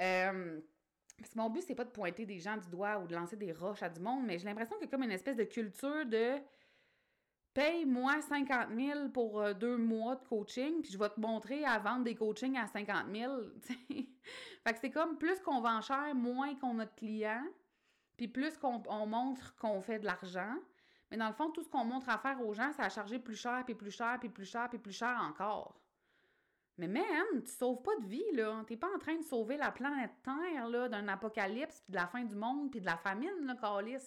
Euh, 0.00 0.60
parce 1.18 1.30
que 1.30 1.38
mon 1.38 1.50
but, 1.50 1.62
c'est 1.62 1.74
pas 1.74 1.84
de 1.84 1.90
pointer 1.90 2.24
des 2.24 2.38
gens 2.38 2.56
du 2.56 2.68
doigt 2.70 2.98
ou 2.98 3.06
de 3.06 3.14
lancer 3.14 3.36
des 3.36 3.52
roches 3.52 3.82
à 3.82 3.88
du 3.88 4.00
monde, 4.00 4.24
mais 4.24 4.38
j'ai 4.38 4.46
l'impression 4.46 4.76
qu'il 4.76 4.86
y 4.86 4.88
a 4.88 4.90
comme 4.90 5.02
une 5.02 5.10
espèce 5.10 5.36
de 5.36 5.44
culture 5.44 6.06
de 6.06 6.38
paye-moi 7.54 8.20
50 8.20 8.68
000 8.76 9.08
pour 9.10 9.40
euh, 9.40 9.52
deux 9.52 9.76
mois 9.76 10.16
de 10.16 10.24
coaching, 10.24 10.80
puis 10.82 10.92
je 10.92 10.98
vais 10.98 11.08
te 11.08 11.20
montrer 11.20 11.64
à 11.64 11.78
vendre 11.78 12.04
des 12.04 12.14
coachings 12.14 12.56
à 12.56 12.66
50 12.66 13.06
000. 13.12 13.32
fait 13.68 14.72
que 14.72 14.78
c'est 14.80 14.90
comme 14.90 15.18
plus 15.18 15.40
qu'on 15.40 15.60
vend 15.60 15.80
cher, 15.80 16.14
moins 16.14 16.54
qu'on 16.56 16.78
a 16.78 16.86
de 16.86 16.94
clients, 16.96 17.46
puis 18.16 18.28
plus 18.28 18.56
qu'on 18.58 19.06
montre 19.06 19.54
qu'on 19.56 19.80
fait 19.80 19.98
de 19.98 20.06
l'argent. 20.06 20.56
Mais 21.10 21.16
dans 21.16 21.28
le 21.28 21.34
fond, 21.34 21.50
tout 21.50 21.62
ce 21.62 21.68
qu'on 21.68 21.84
montre 21.84 22.08
à 22.08 22.18
faire 22.18 22.40
aux 22.40 22.52
gens, 22.54 22.72
ça 22.72 22.84
a 22.84 22.88
chargé 22.88 23.18
plus 23.18 23.36
cher, 23.36 23.62
puis 23.64 23.74
plus 23.74 23.90
cher, 23.90 24.18
puis 24.18 24.28
plus 24.28 24.44
cher, 24.44 24.68
puis 24.68 24.78
plus 24.78 24.92
cher 24.92 25.16
encore. 25.22 25.80
Mais 26.76 26.88
man, 26.88 27.04
tu 27.44 27.52
sauves 27.52 27.82
pas 27.82 27.94
de 27.96 28.06
vie, 28.06 28.32
là. 28.32 28.64
T'es 28.66 28.76
pas 28.76 28.88
en 28.94 28.98
train 28.98 29.16
de 29.16 29.22
sauver 29.22 29.56
la 29.56 29.70
planète 29.70 30.10
Terre, 30.22 30.68
là, 30.68 30.88
d'un 30.88 31.06
apocalypse, 31.06 31.80
puis 31.82 31.92
de 31.92 31.96
la 31.96 32.06
fin 32.06 32.24
du 32.24 32.34
monde, 32.34 32.70
puis 32.70 32.80
de 32.80 32.86
la 32.86 32.96
famine, 32.96 33.46
là, 33.46 33.54
Calis. 33.54 34.02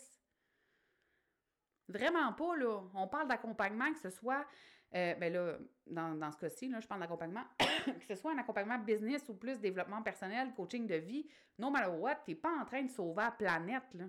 Vraiment 1.87 2.33
pas, 2.33 2.57
là. 2.57 2.81
On 2.93 3.07
parle 3.07 3.29
d'accompagnement, 3.29 3.93
que 3.93 3.99
ce 3.99 4.09
soit, 4.09 4.45
euh, 4.93 5.15
ben 5.15 5.31
là, 5.31 5.57
dans, 5.85 6.15
dans 6.15 6.31
ce 6.31 6.37
cas-ci, 6.37 6.67
là, 6.67 6.81
je 6.81 6.87
parle 6.87 6.99
d'accompagnement, 6.99 7.45
que 7.59 8.05
ce 8.05 8.15
soit 8.15 8.33
un 8.33 8.37
accompagnement 8.37 8.79
business 8.79 9.29
ou 9.29 9.35
plus 9.35 9.59
développement 9.61 10.01
personnel, 10.01 10.53
coaching 10.53 10.85
de 10.85 10.95
vie, 10.95 11.25
no 11.57 11.69
matter 11.69 11.91
what, 11.91 12.15
t'es 12.25 12.35
pas 12.35 12.51
en 12.51 12.65
train 12.65 12.83
de 12.83 12.89
sauver 12.89 13.23
la 13.23 13.31
planète, 13.31 13.93
là. 13.93 14.05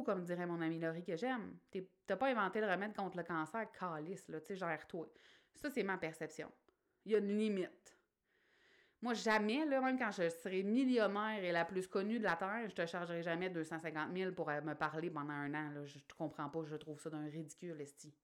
Comme 0.00 0.24
dirait 0.24 0.46
mon 0.46 0.62
ami 0.62 0.78
Laurie 0.78 1.04
que 1.04 1.16
j'aime, 1.16 1.58
t'as 2.06 2.16
pas 2.16 2.28
inventé 2.28 2.60
le 2.60 2.70
remède 2.70 2.94
contre 2.96 3.18
le 3.18 3.24
cancer, 3.24 3.70
calice, 3.72 4.28
là, 4.28 4.40
tu 4.40 4.46
sais, 4.46 4.56
gère-toi. 4.56 5.06
Ça, 5.54 5.70
c'est 5.70 5.82
ma 5.82 5.98
perception. 5.98 6.50
Il 7.04 7.12
y 7.12 7.14
a 7.14 7.18
une 7.18 7.36
limite. 7.36 7.98
Moi, 9.02 9.14
jamais, 9.14 9.66
là, 9.66 9.80
même 9.80 9.98
quand 9.98 10.12
je 10.12 10.28
serai 10.28 10.62
millionnaire 10.62 11.42
et 11.42 11.50
la 11.50 11.64
plus 11.64 11.88
connue 11.88 12.20
de 12.20 12.24
la 12.24 12.36
Terre, 12.36 12.68
je 12.68 12.74
te 12.74 12.86
chargerai 12.86 13.22
jamais 13.22 13.50
250 13.50 14.16
000 14.16 14.32
pour 14.32 14.48
euh, 14.48 14.60
me 14.60 14.74
parler 14.74 15.10
pendant 15.10 15.32
un 15.32 15.52
an. 15.54 15.70
Là. 15.74 15.84
Je 15.84 15.98
ne 15.98 16.02
comprends 16.16 16.48
pas, 16.48 16.60
je 16.64 16.76
trouve 16.76 17.00
ça 17.00 17.10
d'un 17.10 17.24
ridicule, 17.24 17.80
esti. 17.80 18.14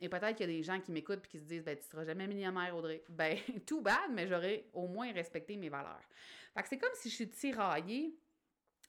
Et 0.00 0.08
peut-être 0.08 0.36
qu'il 0.36 0.48
y 0.48 0.52
a 0.52 0.56
des 0.56 0.62
gens 0.62 0.80
qui 0.80 0.92
m'écoutent 0.92 1.24
et 1.24 1.28
qui 1.28 1.38
se 1.38 1.44
disent 1.44 1.64
ben, 1.64 1.76
Tu 1.76 1.84
seras 1.84 2.04
jamais 2.04 2.28
millionnaire, 2.28 2.76
Audrey. 2.76 3.02
Ben, 3.08 3.38
tout 3.66 3.80
bad, 3.80 4.10
mais 4.12 4.28
j'aurais 4.28 4.66
au 4.72 4.86
moins 4.86 5.12
respecté 5.12 5.56
mes 5.56 5.68
valeurs. 5.68 6.08
Fait 6.54 6.62
que 6.62 6.68
c'est 6.68 6.78
comme 6.78 6.94
si 6.94 7.10
je 7.10 7.14
suis 7.14 7.30
tiraillée 7.30 8.16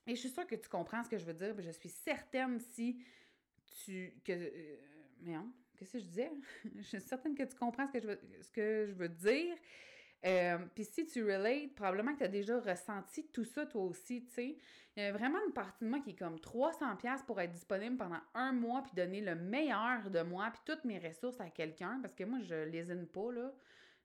et 0.05 0.15
je 0.15 0.19
suis 0.19 0.29
sûre 0.29 0.45
que 0.45 0.55
tu 0.55 0.69
comprends 0.69 1.03
ce 1.03 1.10
que 1.10 1.17
je 1.17 1.25
veux 1.25 1.33
dire. 1.33 1.55
Je 1.60 1.72
suis 1.72 1.89
certaine 1.89 2.60
si 2.60 3.03
tu. 3.83 4.13
que 4.24 4.33
euh, 4.33 4.77
Mais 5.22 5.36
hein, 5.36 5.51
qu'est-ce 5.77 5.93
que 5.93 6.00
je 6.00 6.05
disais? 6.05 6.31
je 6.75 6.81
suis 6.81 7.01
certaine 7.01 7.36
que 7.36 7.43
tu 7.43 7.55
comprends 7.55 7.88
ce 7.88 7.93
que 7.93 8.00
je 8.00 8.07
veux, 8.07 8.19
ce 8.41 8.51
que 8.51 8.86
je 8.88 8.93
veux 8.93 9.10
dire. 9.10 9.55
Euh, 10.25 10.57
puis 10.74 10.86
si 10.86 11.05
tu 11.05 11.24
relates, 11.24 11.75
probablement 11.75 12.13
que 12.13 12.19
tu 12.19 12.24
as 12.24 12.29
déjà 12.29 12.60
ressenti 12.60 13.27
tout 13.27 13.43
ça 13.43 13.65
toi 13.65 13.83
aussi, 13.83 14.24
tu 14.25 14.33
sais. 14.33 14.57
Il 14.95 15.03
y 15.03 15.05
a 15.07 15.12
vraiment 15.12 15.39
une 15.48 15.53
partie 15.53 15.83
de 15.83 15.89
moi 15.89 16.00
qui 16.00 16.12
est 16.12 16.15
comme 16.15 16.38
300$ 16.38 17.25
pour 17.25 17.41
être 17.41 17.51
disponible 17.51 17.98
pendant 17.98 18.22
un 18.36 18.53
mois 18.53 18.83
puis 18.83 18.93
donner 18.95 19.22
le 19.22 19.36
meilleur 19.36 20.10
de 20.12 20.22
moi 20.22 20.51
puis 20.51 20.62
toutes 20.65 20.86
mes 20.86 21.00
ressources 21.00 21.41
à 21.41 21.50
quelqu'un 21.50 22.00
parce 22.01 22.13
que 22.13 22.24
moi, 22.24 22.39
je 22.41 22.65
lésine 22.65 23.07
pas, 23.07 23.31
là. 23.31 23.53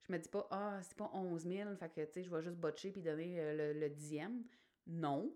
Je 0.02 0.12
me 0.12 0.18
dis 0.18 0.28
pas, 0.28 0.48
ah, 0.50 0.78
c'est 0.82 0.96
pas 0.96 1.10
11 1.12 1.42
000, 1.42 1.76
fait 1.76 1.88
que, 1.90 2.00
tu 2.06 2.12
sais, 2.14 2.22
je 2.22 2.30
vais 2.34 2.40
juste 2.40 2.56
botcher 2.56 2.90
puis 2.90 3.02
donner 3.02 3.38
euh, 3.38 3.72
le, 3.74 3.80
le 3.80 3.90
dixième. 3.90 4.42
Non. 4.86 5.30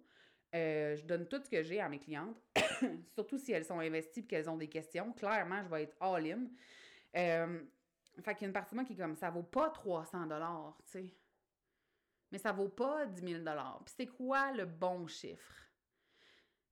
Euh, 0.54 0.96
je 0.96 1.04
donne 1.04 1.26
tout 1.26 1.40
ce 1.42 1.48
que 1.48 1.62
j'ai 1.62 1.80
à 1.80 1.88
mes 1.88 1.98
clientes, 1.98 2.36
surtout 3.14 3.38
si 3.38 3.52
elles 3.52 3.64
sont 3.64 3.80
investies 3.80 4.20
et 4.20 4.26
qu'elles 4.26 4.50
ont 4.50 4.56
des 4.56 4.68
questions. 4.68 5.12
Clairement, 5.14 5.62
je 5.62 5.68
vais 5.68 5.84
être 5.84 5.96
all-in. 6.00 6.46
Euh, 7.16 7.62
fait 8.22 8.34
qu'il 8.34 8.42
y 8.42 8.44
a 8.44 8.48
une 8.48 8.52
partie 8.52 8.72
de 8.72 8.76
moi 8.76 8.84
qui 8.84 8.92
est 8.92 8.96
comme 8.96 9.16
ça 9.16 9.30
vaut 9.30 9.42
pas 9.42 9.70
300 9.70 10.26
dollars, 10.26 10.76
tu 10.84 10.90
sais. 10.90 11.14
Mais 12.30 12.38
ça 12.38 12.52
vaut 12.52 12.68
pas 12.68 13.06
10 13.06 13.22
000 13.22 13.38
dollars. 13.44 13.82
Puis 13.84 13.94
c'est 13.96 14.06
quoi 14.06 14.52
le 14.52 14.66
bon 14.66 15.06
chiffre? 15.06 15.70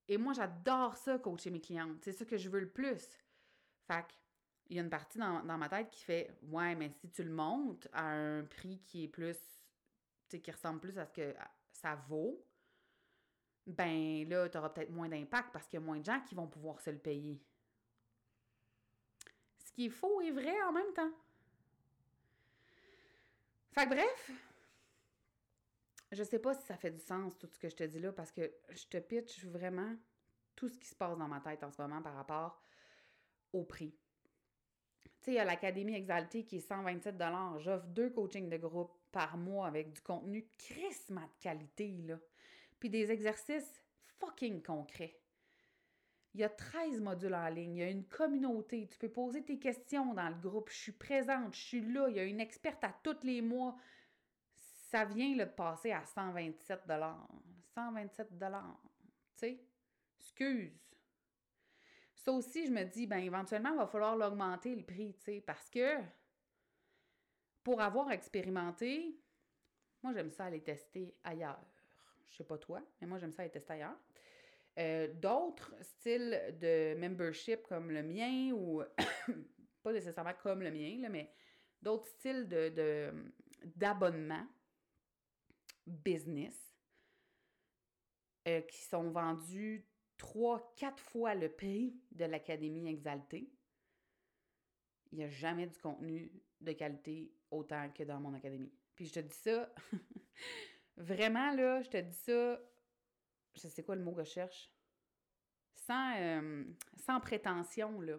Et 0.09 0.19
moi, 0.19 0.33
j'adore 0.33 0.97
ça, 0.97 1.19
coacher 1.19 1.51
mes 1.51 1.61
clientes. 1.61 1.99
C'est 2.03 2.13
ça 2.13 2.25
que 2.25 2.37
je 2.37 2.49
veux 2.49 2.61
le 2.61 2.71
plus. 2.71 3.07
Fait 3.87 4.05
il 4.69 4.77
y 4.77 4.79
a 4.79 4.83
une 4.83 4.91
partie 4.91 5.19
dans, 5.19 5.43
dans, 5.43 5.59
ma 5.59 5.69
tête 5.69 5.91
qui 5.91 6.05
fait 6.05 6.31
Ouais, 6.43 6.75
mais 6.77 6.91
si 6.91 7.11
tu 7.11 7.25
le 7.25 7.31
montes 7.31 7.89
à 7.93 8.05
un 8.07 8.45
prix 8.45 8.81
qui 8.85 9.05
est 9.05 9.09
plus, 9.09 9.37
tu 9.37 10.37
sais, 10.37 10.41
qui 10.41 10.51
ressemble 10.51 10.81
plus 10.81 10.97
à 10.97 11.05
ce 11.05 11.13
que 11.13 11.35
ça 11.73 11.97
vaut, 12.09 12.41
ben 13.67 14.29
là, 14.29 14.49
tu 14.49 14.59
auras 14.59 14.71
peut-être 14.71 14.91
moins 14.91 15.09
d'impact 15.09 15.51
parce 15.53 15.67
qu'il 15.67 15.81
y 15.81 15.83
a 15.83 15.87
moins 15.87 15.99
de 15.99 16.05
gens 16.05 16.21
qui 16.21 16.35
vont 16.35 16.47
pouvoir 16.47 16.81
se 16.81 16.91
le 16.91 16.99
payer. 16.99 17.41
Ce 19.65 19.73
qui 19.73 19.87
est 19.87 19.91
faux 19.91 20.21
et 20.21 20.31
vrai 20.31 20.61
en 20.63 20.73
même 20.73 20.93
temps. 20.95 21.13
Fait 23.73 23.85
que 23.85 23.91
bref, 23.91 24.31
je 26.13 26.25
sais 26.25 26.41
pas 26.41 26.55
si 26.55 26.67
ça 26.67 26.77
fait 26.77 26.91
du 26.91 26.99
sens, 26.99 27.39
tout 27.39 27.47
ce 27.47 27.59
que 27.59 27.69
je 27.69 27.77
te 27.77 27.85
dis 27.85 28.01
là, 28.01 28.13
parce 28.13 28.33
que 28.33 28.53
je 28.71 28.87
te 28.87 28.99
pitch 28.99 29.45
vraiment 29.45 29.95
tout 30.57 30.69
ce 30.69 30.77
qui 30.77 30.89
se 30.89 30.95
passe 30.97 31.17
dans 31.17 31.29
ma 31.29 31.41
tête 31.41 31.63
en 31.63 31.71
ce 31.71 31.81
moment 31.81 32.03
par 32.03 32.15
rapport 32.15 32.63
au 33.53 33.63
prix. 33.65 33.95
Tu 35.05 35.11
sais, 35.27 35.33
il 35.33 35.35
y 35.35 35.39
a 35.39 35.45
l'Académie 35.45 35.95
Exaltée 35.95 36.45
qui 36.45 36.57
est 36.57 36.61
127 36.61 37.17
J'offre 37.59 37.87
deux 37.87 38.11
coachings 38.11 38.49
de 38.49 38.57
groupe 38.57 38.93
par 39.13 39.37
mois 39.37 39.67
avec 39.67 39.93
du 39.93 40.01
contenu 40.01 40.49
crissement 40.59 41.23
de 41.23 41.43
qualité, 41.43 42.03
là. 42.03 42.19
Puis 42.81 42.91
des 42.91 43.13
exercices 43.13 43.81
fucking 44.19 44.63
concrets. 44.63 45.17
Il 46.35 46.41
y 46.41 46.45
a 46.45 46.49
13 46.49 47.01
modules 47.01 47.35
en 47.35 47.49
ligne, 47.49 47.77
il 47.77 47.81
y 47.81 47.83
a 47.83 47.91
une 47.91 48.07
communauté, 48.07 48.89
tu 48.89 48.99
peux 48.99 49.09
poser 49.09 49.45
tes 49.45 49.59
questions 49.59 50.15
dans 50.15 50.29
le 50.29 50.37
groupe, 50.37 50.71
je 50.71 50.77
suis 50.77 50.93
présente, 50.93 51.55
je 51.55 51.61
suis 51.61 51.81
là, 51.81 52.09
il 52.09 52.17
y 52.17 52.21
a 52.21 52.25
une 52.25 52.41
experte 52.41 52.85
à 52.85 52.95
tous 53.03 53.23
les 53.25 53.43
mois. 53.43 53.77
Ça 54.91 55.05
vient 55.05 55.37
le 55.37 55.51
passer 55.51 55.93
à 55.93 56.05
127 56.05 56.83
127 57.75 58.29
tu 58.31 58.37
sais? 59.35 59.61
Excuse. 60.19 60.73
Ça 62.15 62.33
aussi, 62.33 62.67
je 62.67 62.73
me 62.73 62.85
dis, 62.85 63.07
ben 63.07 63.19
éventuellement, 63.19 63.71
il 63.73 63.79
va 63.79 63.87
falloir 63.87 64.17
l'augmenter 64.17 64.75
le 64.75 64.85
prix, 64.85 65.15
tu 65.15 65.25
sais, 65.25 65.41
parce 65.41 65.69
que 65.71 65.97
pour 67.63 67.81
avoir 67.81 68.11
expérimenté, 68.11 69.19
moi 70.03 70.13
j'aime 70.13 70.31
ça 70.31 70.45
aller 70.47 70.63
tester 70.63 71.15
ailleurs. 71.25 71.70
Je 72.31 72.37
sais 72.37 72.45
pas 72.45 72.59
toi, 72.59 72.83
mais 73.01 73.07
moi 73.07 73.19
j'aime 73.19 73.33
ça 73.33 73.43
aller 73.43 73.51
tester 73.51 73.75
ailleurs. 73.75 73.97
Euh, 74.79 75.09
d'autres 75.15 75.75
styles 75.83 76.57
de 76.61 76.95
membership 76.95 77.63
comme 77.67 77.91
le 77.91 78.03
mien, 78.03 78.53
ou 78.53 78.83
pas 79.83 79.93
nécessairement 79.93 80.35
comme 80.43 80.63
le 80.63 80.71
mien, 80.71 81.09
mais 81.11 81.33
d'autres 81.83 82.07
styles 82.07 82.49
de, 82.49 83.13
d'abonnement 83.65 84.47
business 85.87 86.77
euh, 88.47 88.61
qui 88.63 88.81
sont 88.83 89.11
vendus 89.11 89.87
trois, 90.17 90.73
quatre 90.77 91.03
fois 91.03 91.35
le 91.35 91.51
prix 91.51 92.01
de 92.13 92.25
l'Académie 92.27 92.89
Exaltée. 92.89 93.51
Il 95.13 95.19
n'y 95.19 95.25
a 95.25 95.29
jamais 95.29 95.67
du 95.67 95.79
contenu 95.79 96.31
de 96.61 96.73
qualité 96.73 97.33
autant 97.51 97.91
que 97.91 98.05
dans 98.05 98.21
mon 98.21 98.35
académie. 98.35 98.73
Puis 98.95 99.07
je 99.07 99.15
te 99.15 99.21
dis 99.21 99.37
ça, 99.37 99.73
vraiment 101.01 101.53
là, 101.53 101.83
je 101.83 101.89
te 101.89 101.97
dis 101.97 102.17
ça, 102.17 102.61
je 103.55 103.69
sais 103.69 103.83
quoi 103.83 103.97
le 103.97 104.03
mot 104.03 104.13
que 104.13 104.23
je 104.23 104.31
cherche, 104.31 104.71
sans, 105.75 106.15
euh, 106.19 106.65
sans 106.97 107.21
prétention 107.21 108.01
là. 108.01 108.19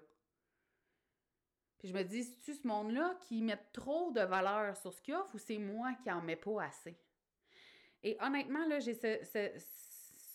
Puis 1.77 1.87
je 1.87 1.93
me 1.95 2.03
dis, 2.03 2.23
c'est-tu 2.23 2.53
ce 2.53 2.67
monde-là 2.67 3.17
qui 3.21 3.41
met 3.41 3.57
trop 3.73 4.11
de 4.11 4.21
valeur 4.21 4.77
sur 4.77 4.93
ce 4.93 5.01
qu'il 5.01 5.15
offre 5.15 5.33
ou 5.33 5.39
c'est 5.39 5.57
moi 5.57 5.95
qui 6.03 6.11
en 6.11 6.21
mets 6.21 6.35
pas 6.35 6.65
assez? 6.65 6.95
Et 8.03 8.17
honnêtement, 8.21 8.67
là, 8.67 8.79
j'ai 8.79 8.93
ce, 8.93 9.17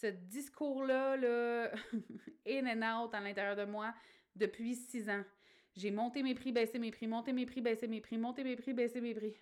ce 0.00 0.06
discours-là, 0.08 1.16
là, 1.16 1.70
in 2.48 2.66
and 2.66 3.04
out 3.04 3.14
à 3.14 3.20
l'intérieur 3.20 3.54
de 3.54 3.64
moi 3.64 3.94
depuis 4.34 4.74
six 4.74 5.08
ans. 5.08 5.24
J'ai 5.76 5.90
monté 5.90 6.22
mes 6.22 6.34
prix, 6.34 6.52
baissé 6.52 6.78
mes 6.78 6.90
prix, 6.90 7.06
monté 7.06 7.32
mes 7.32 7.46
prix, 7.46 7.60
baissé 7.60 7.86
mes 7.86 8.00
prix, 8.00 8.18
monté 8.18 8.42
mes 8.42 8.56
prix, 8.56 8.72
baissé 8.72 9.00
mes 9.00 9.14
prix. 9.14 9.34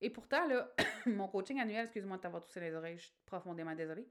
Et 0.00 0.10
pourtant, 0.10 0.46
là, 0.46 0.68
mon 1.06 1.28
coaching 1.28 1.60
annuel, 1.60 1.84
excuse-moi 1.84 2.16
de 2.16 2.22
t'avoir 2.22 2.42
toussé 2.42 2.60
les 2.60 2.74
oreilles, 2.74 2.98
je 2.98 3.04
suis 3.04 3.14
profondément 3.24 3.74
désolée. 3.74 4.06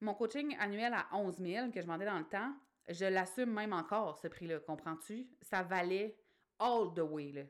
Mon 0.00 0.14
coaching 0.14 0.56
annuel 0.60 0.92
à 0.92 1.06
11 1.12 1.38
000 1.38 1.70
que 1.70 1.80
je 1.80 1.86
vendais 1.86 2.04
dans 2.04 2.18
le 2.18 2.26
temps, 2.26 2.52
je 2.88 3.06
l'assume 3.06 3.52
même 3.52 3.72
encore, 3.72 4.18
ce 4.18 4.28
prix-là, 4.28 4.60
comprends-tu? 4.60 5.26
Ça 5.40 5.62
valait 5.62 6.16
all 6.58 6.92
the 6.94 7.00
way, 7.00 7.32
là. 7.32 7.42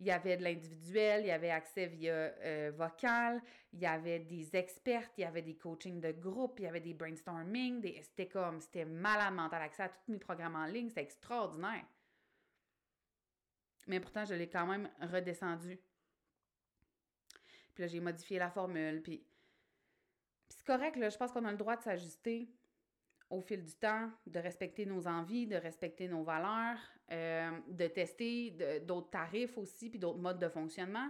Il 0.00 0.06
y 0.06 0.10
avait 0.10 0.36
de 0.36 0.42
l'individuel, 0.42 1.20
il 1.22 1.28
y 1.28 1.30
avait 1.30 1.50
accès 1.50 1.86
via 1.86 2.12
euh, 2.12 2.72
vocal, 2.74 3.40
il 3.72 3.78
y 3.78 3.86
avait 3.86 4.18
des 4.18 4.56
experts, 4.56 5.08
il 5.16 5.20
y 5.20 5.24
avait 5.24 5.42
des 5.42 5.54
coachings 5.54 6.00
de 6.00 6.10
groupe, 6.10 6.58
il 6.58 6.64
y 6.64 6.66
avait 6.66 6.80
des 6.80 6.94
brainstorming, 6.94 7.80
des... 7.80 8.02
c'était 8.02 8.26
comme, 8.26 8.60
c'était 8.60 8.84
malade 8.84 9.32
mental 9.32 9.62
accès 9.62 9.84
à 9.84 9.88
tous 9.88 10.10
mes 10.10 10.18
programmes 10.18 10.56
en 10.56 10.66
ligne, 10.66 10.88
c'était 10.88 11.02
extraordinaire. 11.02 11.84
Mais 13.86 14.00
pourtant, 14.00 14.24
je 14.24 14.34
l'ai 14.34 14.48
quand 14.48 14.66
même 14.66 14.90
redescendu. 15.00 15.78
Puis 17.74 17.82
là, 17.82 17.88
j'ai 17.88 18.00
modifié 18.00 18.38
la 18.38 18.50
formule, 18.50 19.02
puis... 19.02 19.24
c'est 20.48 20.64
correct, 20.64 20.96
là, 20.96 21.08
je 21.08 21.16
pense 21.16 21.32
qu'on 21.32 21.44
a 21.44 21.50
le 21.50 21.56
droit 21.56 21.76
de 21.76 21.82
s'ajuster 21.82 22.48
au 23.30 23.40
fil 23.40 23.62
du 23.62 23.74
temps, 23.74 24.10
de 24.26 24.38
respecter 24.38 24.84
nos 24.84 25.08
envies, 25.08 25.46
de 25.46 25.56
respecter 25.56 26.06
nos 26.06 26.22
valeurs, 26.22 26.78
euh, 27.10 27.50
de 27.68 27.86
tester 27.86 28.50
d'autres 28.86 29.08
tarifs 29.08 29.56
aussi, 29.56 29.88
puis 29.88 29.98
d'autres 29.98 30.18
modes 30.18 30.38
de 30.38 30.50
fonctionnement. 30.50 31.08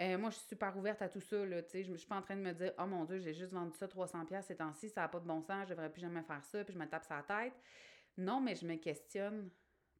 Euh, 0.00 0.18
moi, 0.18 0.30
je 0.30 0.36
suis 0.36 0.48
super 0.48 0.76
ouverte 0.76 1.02
à 1.02 1.08
tout 1.08 1.20
ça. 1.20 1.44
Là, 1.44 1.60
je 1.72 1.90
ne 1.90 1.96
suis 1.96 2.08
pas 2.08 2.16
en 2.16 2.22
train 2.22 2.34
de 2.34 2.40
me 2.40 2.52
dire 2.52 2.72
«Oh 2.78 2.86
mon 2.86 3.04
Dieu, 3.04 3.18
j'ai 3.20 3.32
juste 3.32 3.52
vendu 3.52 3.76
ça 3.76 3.86
300$ 3.86 4.42
ces 4.42 4.56
temps-ci, 4.56 4.88
ça 4.88 5.02
n'a 5.02 5.08
pas 5.08 5.20
de 5.20 5.26
bon 5.26 5.40
sens, 5.40 5.68
je 5.68 5.74
devrais 5.74 5.92
plus 5.92 6.00
jamais 6.00 6.22
faire 6.22 6.44
ça, 6.44 6.64
puis 6.64 6.74
je 6.74 6.78
me 6.78 6.86
tape 6.86 7.04
sa 7.04 7.22
tête.» 7.22 7.54
Non, 8.16 8.40
mais 8.40 8.56
je 8.56 8.66
me 8.66 8.76
questionne, 8.76 9.48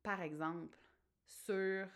par 0.02 0.20
exemple, 0.20 0.76
sur... 1.24 1.86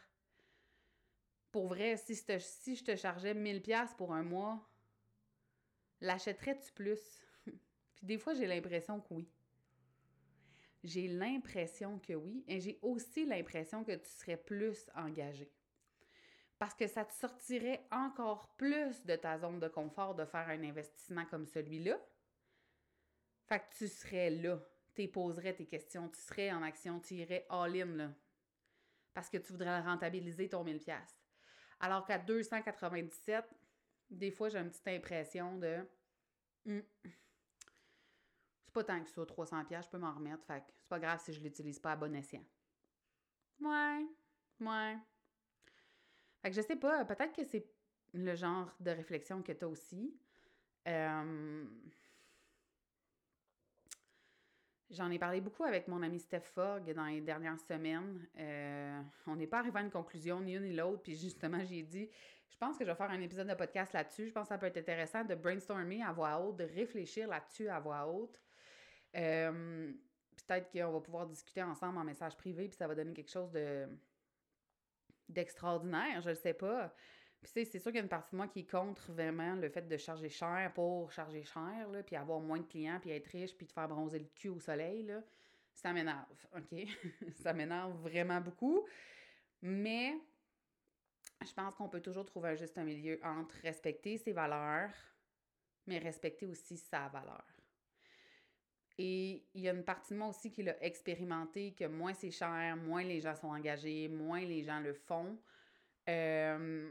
Pour 1.57 1.69
vrai, 1.69 1.97
si 1.97 2.15
je 2.15 2.85
te, 2.85 2.97
chargeais 2.97 3.33
1000$ 3.33 3.97
pour 3.97 4.13
un 4.13 4.23
mois, 4.23 4.63
l'achèterais-tu 6.03 6.71
plus? 6.73 7.01
puis 7.95 8.05
des 8.05 8.19
fois, 8.19 8.35
j'ai 8.35 8.47
l'impression 8.47 9.01
que 9.01 9.15
oui. 9.15 9.27
J'ai 10.85 11.09
l'impression 11.09 11.99
que 11.99 12.13
oui, 12.13 12.45
et 12.47 12.61
j'ai 12.61 12.79
aussi 12.83 13.25
l'impression 13.25 13.85
que 13.85 13.93
tu 13.93 14.11
serais 14.11 14.37
plus 14.37 14.91
engagé. 14.95 15.51
Parce 16.59 16.75
que 16.75 16.87
ça 16.87 17.07
te 17.07 17.15
sortirait 17.15 17.87
encore 17.91 18.55
plus 18.57 19.07
de 19.07 19.17
ta 19.17 19.39
zone 19.39 19.59
de 19.59 19.69
confort 19.69 20.15
de 20.15 20.27
faire 20.27 20.51
un 20.51 20.63
investissement 20.63 21.25
comme 21.25 21.47
celui-là. 21.47 21.99
Fait 23.47 23.61
que 23.61 23.75
tu 23.79 23.89
serais 23.89 24.29
là, 24.29 24.63
tu 24.95 25.09
poserais 25.09 25.55
tes 25.55 25.65
questions, 25.65 26.11
tu 26.11 26.21
serais 26.21 26.53
en 26.53 26.63
action, 26.63 27.01
tu 27.01 27.15
irais 27.15 27.47
all-in 27.49 27.97
là. 27.97 28.13
Parce 29.15 29.31
que 29.31 29.39
tu 29.39 29.53
voudrais 29.53 29.81
rentabiliser 29.81 30.51
ton 30.51 30.63
1000$. 30.63 30.93
Alors 31.81 32.07
qu'à 32.07 32.19
297, 32.19 33.45
des 34.11 34.31
fois, 34.31 34.49
j'ai 34.49 34.59
une 34.59 34.71
petite 34.71 34.89
impression 34.89 35.59
de. 35.59 35.87
Hmm, 36.65 36.81
pas 38.73 38.85
tant 38.85 39.03
que 39.03 39.09
ça, 39.09 39.25
300 39.25 39.65
pièces, 39.65 39.87
je 39.87 39.91
peux 39.91 39.99
m'en 39.99 40.15
remettre. 40.15 40.45
Fait 40.45 40.61
que 40.61 40.73
c'est 40.77 40.89
pas 40.89 40.99
grave 40.99 41.21
si 41.23 41.33
je 41.33 41.41
l'utilise 41.41 41.79
pas 41.79 41.93
à 41.93 41.97
bon 41.97 42.15
escient. 42.15 42.45
Ouais, 43.61 44.07
ouais. 44.61 44.97
Fait 46.43 46.51
que 46.51 46.57
je 46.57 46.61
sais 46.61 46.77
pas, 46.77 47.05
peut-être 47.05 47.35
que 47.35 47.45
c'est 47.45 47.67
le 48.13 48.35
genre 48.35 48.71
de 48.81 48.91
réflexion 48.91 49.43
que 49.43 49.53
tu 49.53 49.65
as 49.65 49.69
aussi. 49.69 50.15
Euh, 50.89 51.65
j'en 54.91 55.11
ai 55.11 55.19
parlé 55.19 55.41
beaucoup 55.41 55.65
avec 55.65 55.89
mon 55.89 56.03
ami 56.03 56.19
Steph 56.19 56.41
Fogg 56.41 56.93
dans 56.93 57.07
les 57.07 57.21
dernières 57.21 57.59
semaines. 57.61 58.27
Euh, 58.39 59.03
on 59.27 59.37
n'est 59.37 59.47
pas 59.47 59.59
arrivé 59.59 59.79
à 59.79 59.83
une 59.83 59.91
conclusion, 59.91 60.41
ni 60.41 60.55
une 60.55 60.65
ni 60.65 60.75
l'autre. 60.75 61.03
Puis 61.03 61.17
justement, 61.17 61.65
j'ai 61.65 61.83
dit, 61.83 62.09
je 62.49 62.57
pense 62.57 62.79
que 62.79 62.85
je 62.85 62.91
vais 62.91 62.97
faire 62.97 63.11
un 63.11 63.21
épisode 63.21 63.49
de 63.49 63.55
podcast 63.55 63.93
là-dessus. 63.93 64.29
Je 64.29 64.33
pense 64.33 64.45
que 64.45 64.49
ça 64.49 64.59
peut 64.59 64.67
être 64.67 64.79
intéressant 64.79 65.25
de 65.25 65.35
brainstormer 65.35 66.03
à 66.03 66.13
voix 66.13 66.41
haute, 66.41 66.57
de 66.57 66.65
réfléchir 66.65 67.29
là-dessus 67.29 67.69
à 67.69 67.81
voix 67.81 68.07
haute. 68.07 68.41
Euh, 69.17 69.93
peut-être 70.47 70.71
qu'on 70.71 70.93
va 70.93 71.01
pouvoir 71.01 71.27
discuter 71.27 71.63
ensemble 71.63 71.99
en 71.99 72.05
message 72.05 72.37
privé, 72.37 72.69
puis 72.69 72.77
ça 72.77 72.87
va 72.87 72.95
donner 72.95 73.13
quelque 73.13 73.31
chose 73.31 73.51
de 73.51 73.89
d'extraordinaire, 75.29 76.21
je 76.21 76.31
ne 76.31 76.35
sais 76.35 76.55
pas. 76.55 76.95
Puis 77.53 77.65
c'est 77.67 77.79
sûr 77.79 77.91
qu'il 77.91 77.97
y 77.97 78.01
a 78.01 78.03
une 78.03 78.09
partie 78.09 78.33
de 78.33 78.37
moi 78.37 78.49
qui 78.49 78.61
est 78.61 78.71
contre 78.71 79.13
vraiment 79.13 79.55
le 79.55 79.69
fait 79.69 79.87
de 79.87 79.97
charger 79.97 80.29
cher 80.29 80.73
pour 80.75 81.13
charger 81.13 81.45
cher, 81.45 81.89
là, 81.91 82.03
puis 82.03 82.17
avoir 82.17 82.41
moins 82.41 82.59
de 82.59 82.67
clients, 82.67 82.99
puis 83.01 83.11
être 83.11 83.27
riche, 83.29 83.57
puis 83.57 83.67
te 83.67 83.73
faire 83.73 83.89
bronzer 83.89 84.19
le 84.19 84.27
cul 84.35 84.49
au 84.49 84.61
soleil, 84.61 85.05
là. 85.05 85.23
Ça 85.73 85.93
m'énerve, 85.93 86.47
OK? 86.57 86.87
ça 87.43 87.53
m'énerve 87.53 87.93
vraiment 88.01 88.41
beaucoup. 88.41 88.87
Mais 89.63 90.15
je 91.45 91.53
pense 91.53 91.75
qu'on 91.75 91.89
peut 91.89 92.01
toujours 92.01 92.25
trouver 92.25 92.51
un 92.51 92.55
juste 92.55 92.77
milieu 92.79 93.19
entre 93.23 93.55
respecter 93.63 94.17
ses 94.17 94.33
valeurs, 94.33 94.91
mais 95.87 95.99
respecter 95.99 96.47
aussi 96.47 96.77
sa 96.77 97.09
valeur. 97.09 97.45
Et 98.99 99.45
il 99.55 99.61
y 99.61 99.69
a 99.69 99.73
une 99.73 99.85
partie 99.85 100.15
de 100.15 100.19
moi 100.19 100.29
aussi 100.29 100.51
qui 100.51 100.63
l'a 100.63 100.83
expérimenté, 100.83 101.75
que 101.75 101.85
moins 101.85 102.15
c'est 102.15 102.31
cher, 102.31 102.77
moins 102.77 103.03
les 103.03 103.21
gens 103.21 103.35
sont 103.35 103.49
engagés, 103.49 104.09
moins 104.09 104.41
les 104.41 104.63
gens 104.63 104.81
le 104.81 104.95
font. 104.95 105.39
Euh, 106.09 106.89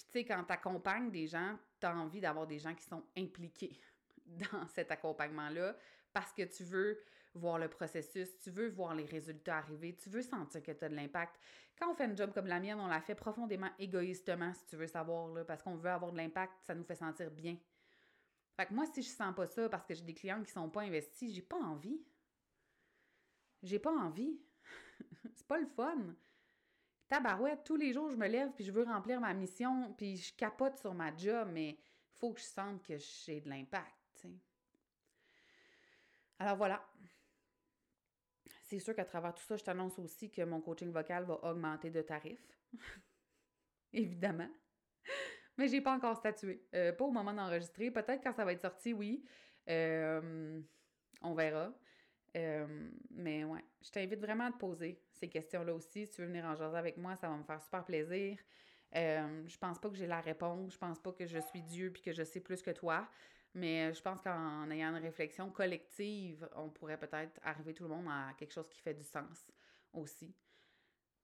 puis 0.00 0.06
tu 0.12 0.18
sais, 0.20 0.24
quand 0.24 0.44
tu 0.44 0.52
accompagnes 0.52 1.10
des 1.10 1.26
gens, 1.26 1.58
tu 1.78 1.86
as 1.86 1.94
envie 1.94 2.20
d'avoir 2.20 2.46
des 2.46 2.58
gens 2.58 2.74
qui 2.74 2.84
sont 2.84 3.02
impliqués 3.16 3.78
dans 4.26 4.66
cet 4.68 4.90
accompagnement-là 4.90 5.76
parce 6.12 6.32
que 6.32 6.42
tu 6.42 6.64
veux 6.64 6.98
voir 7.34 7.58
le 7.58 7.68
processus, 7.68 8.28
tu 8.38 8.50
veux 8.50 8.68
voir 8.70 8.94
les 8.94 9.04
résultats 9.04 9.58
arriver, 9.58 9.94
tu 9.94 10.08
veux 10.08 10.22
sentir 10.22 10.62
que 10.62 10.72
tu 10.72 10.84
as 10.84 10.88
de 10.88 10.96
l'impact. 10.96 11.38
Quand 11.78 11.90
on 11.90 11.94
fait 11.94 12.04
un 12.04 12.16
job 12.16 12.32
comme 12.32 12.46
la 12.46 12.58
mienne, 12.58 12.80
on 12.80 12.88
la 12.88 13.00
fait 13.00 13.14
profondément 13.14 13.70
égoïstement, 13.78 14.52
si 14.54 14.66
tu 14.66 14.76
veux 14.76 14.88
savoir, 14.88 15.28
là, 15.28 15.44
parce 15.44 15.62
qu'on 15.62 15.76
veut 15.76 15.90
avoir 15.90 16.10
de 16.12 16.16
l'impact, 16.16 16.54
ça 16.62 16.74
nous 16.74 16.82
fait 16.82 16.96
sentir 16.96 17.30
bien. 17.30 17.56
Fait 18.56 18.66
que 18.66 18.74
moi, 18.74 18.86
si 18.86 19.02
je 19.02 19.08
sens 19.08 19.34
pas 19.34 19.46
ça 19.46 19.68
parce 19.68 19.86
que 19.86 19.94
j'ai 19.94 20.02
des 20.02 20.14
clients 20.14 20.42
qui 20.42 20.50
sont 20.50 20.68
pas 20.68 20.82
investis, 20.82 21.32
j'ai 21.32 21.42
pas 21.42 21.60
envie. 21.60 22.02
J'ai 23.62 23.78
pas 23.78 23.92
envie. 23.92 24.40
c'est 25.34 25.46
pas 25.46 25.58
le 25.58 25.66
fun. 25.66 26.14
Tabarouette, 27.10 27.64
tous 27.64 27.74
les 27.74 27.92
jours, 27.92 28.08
je 28.08 28.14
me 28.14 28.28
lève 28.28 28.52
puis 28.52 28.64
je 28.64 28.70
veux 28.70 28.84
remplir 28.84 29.20
ma 29.20 29.34
mission 29.34 29.92
puis 29.98 30.16
je 30.16 30.32
capote 30.36 30.78
sur 30.78 30.94
ma 30.94 31.14
job, 31.16 31.48
mais 31.52 31.76
faut 32.18 32.32
que 32.32 32.38
je 32.38 32.44
sente 32.44 32.84
que 32.84 32.96
j'ai 32.96 33.40
de 33.40 33.48
l'impact. 33.48 34.26
Alors 36.38 36.56
voilà. 36.56 36.88
C'est 38.62 38.78
sûr 38.78 38.94
qu'à 38.94 39.04
travers 39.04 39.34
tout 39.34 39.42
ça, 39.42 39.56
je 39.56 39.64
t'annonce 39.64 39.98
aussi 39.98 40.30
que 40.30 40.42
mon 40.42 40.60
coaching 40.60 40.92
vocal 40.92 41.24
va 41.24 41.34
augmenter 41.42 41.90
de 41.90 42.00
tarifs. 42.00 42.56
Évidemment. 43.92 44.48
Mais 45.58 45.66
j'ai 45.66 45.80
pas 45.80 45.92
encore 45.92 46.16
statué. 46.16 46.64
Euh, 46.76 46.92
pas 46.92 47.04
au 47.04 47.10
moment 47.10 47.34
d'enregistrer. 47.34 47.90
Peut-être 47.90 48.22
quand 48.22 48.32
ça 48.32 48.44
va 48.44 48.52
être 48.52 48.60
sorti, 48.60 48.92
oui. 48.92 49.24
Euh, 49.68 50.62
on 51.22 51.34
verra. 51.34 51.74
Euh, 52.36 52.88
mais 53.10 53.44
ouais, 53.44 53.64
je 53.82 53.90
t'invite 53.90 54.20
vraiment 54.20 54.46
à 54.46 54.52
te 54.52 54.58
poser 54.58 55.00
ces 55.12 55.28
questions-là 55.28 55.74
aussi. 55.74 56.06
Si 56.06 56.12
tu 56.12 56.20
veux 56.22 56.28
venir 56.28 56.44
en 56.44 56.54
jaser 56.54 56.76
avec 56.76 56.96
moi, 56.96 57.16
ça 57.16 57.28
va 57.28 57.36
me 57.36 57.42
faire 57.42 57.60
super 57.60 57.84
plaisir. 57.84 58.38
Euh, 58.96 59.42
je 59.46 59.58
pense 59.58 59.78
pas 59.78 59.88
que 59.88 59.96
j'ai 59.96 60.06
la 60.06 60.20
réponse. 60.20 60.72
Je 60.72 60.78
pense 60.78 60.98
pas 61.00 61.12
que 61.12 61.26
je 61.26 61.38
suis 61.38 61.62
Dieu 61.62 61.90
puis 61.92 62.02
que 62.02 62.12
je 62.12 62.22
sais 62.22 62.40
plus 62.40 62.62
que 62.62 62.70
toi. 62.70 63.08
Mais 63.54 63.92
je 63.92 64.00
pense 64.00 64.20
qu'en 64.20 64.70
ayant 64.70 64.90
une 64.90 65.02
réflexion 65.02 65.50
collective, 65.50 66.48
on 66.54 66.68
pourrait 66.68 66.98
peut-être 66.98 67.40
arriver 67.42 67.74
tout 67.74 67.82
le 67.84 67.90
monde 67.90 68.06
à 68.08 68.32
quelque 68.38 68.52
chose 68.52 68.68
qui 68.68 68.80
fait 68.80 68.94
du 68.94 69.02
sens 69.02 69.50
aussi. 69.92 70.32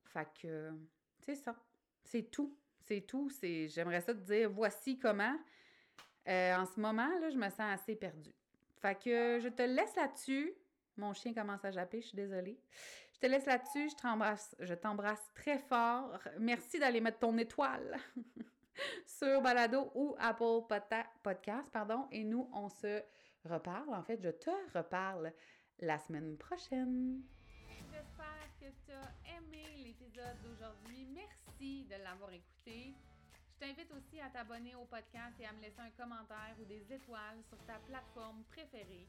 Fait 0.04 0.28
que 0.40 0.72
c'est 1.20 1.36
ça. 1.36 1.56
C'est 2.04 2.30
tout. 2.30 2.56
C'est 2.80 3.02
tout. 3.02 3.30
C'est, 3.30 3.68
j'aimerais 3.68 4.00
ça 4.00 4.12
te 4.12 4.20
dire 4.20 4.50
voici 4.50 4.98
comment. 4.98 5.36
Euh, 6.28 6.56
en 6.56 6.66
ce 6.66 6.80
moment, 6.80 7.08
là, 7.20 7.30
je 7.30 7.36
me 7.36 7.48
sens 7.48 7.60
assez 7.60 7.94
perdue. 7.94 8.34
Fait 8.80 8.96
que 9.00 9.38
je 9.40 9.48
te 9.48 9.62
laisse 9.62 9.94
là-dessus. 9.94 10.52
Mon 10.96 11.12
chien 11.12 11.34
commence 11.34 11.64
à 11.64 11.70
japper, 11.70 12.00
je 12.00 12.08
suis 12.08 12.16
désolée. 12.16 12.58
Je 13.12 13.20
te 13.20 13.26
laisse 13.26 13.46
là-dessus, 13.46 13.90
je 13.90 13.96
t'embrasse, 13.96 14.54
je 14.60 14.74
t'embrasse 14.74 15.32
très 15.34 15.58
fort. 15.58 16.18
Merci 16.38 16.78
d'aller 16.78 17.00
mettre 17.00 17.18
ton 17.18 17.36
étoile 17.38 17.96
sur 19.06 19.40
Balado 19.40 19.90
ou 19.94 20.14
Apple 20.18 20.66
Podcast, 21.22 21.70
pardon. 21.72 22.06
Et 22.10 22.24
nous, 22.24 22.48
on 22.52 22.68
se 22.68 23.02
reparle. 23.44 23.94
En 23.94 24.02
fait, 24.02 24.20
je 24.22 24.30
te 24.30 24.50
reparle 24.74 25.32
la 25.80 25.98
semaine 25.98 26.36
prochaine. 26.36 27.22
J'espère 27.90 28.50
que 28.60 28.66
tu 28.84 28.92
as 28.92 29.36
aimé 29.36 29.64
l'épisode 29.84 30.36
d'aujourd'hui. 30.42 31.06
Merci 31.14 31.84
de 31.84 32.02
l'avoir 32.02 32.32
écouté. 32.32 32.94
Je 33.48 33.66
t'invite 33.66 33.90
aussi 33.92 34.20
à 34.20 34.28
t'abonner 34.28 34.74
au 34.74 34.84
podcast 34.84 35.34
et 35.40 35.46
à 35.46 35.52
me 35.52 35.62
laisser 35.62 35.80
un 35.80 35.90
commentaire 35.90 36.54
ou 36.60 36.64
des 36.64 36.92
étoiles 36.92 37.42
sur 37.48 37.58
ta 37.64 37.78
plateforme 37.86 38.44
préférée. 38.50 39.08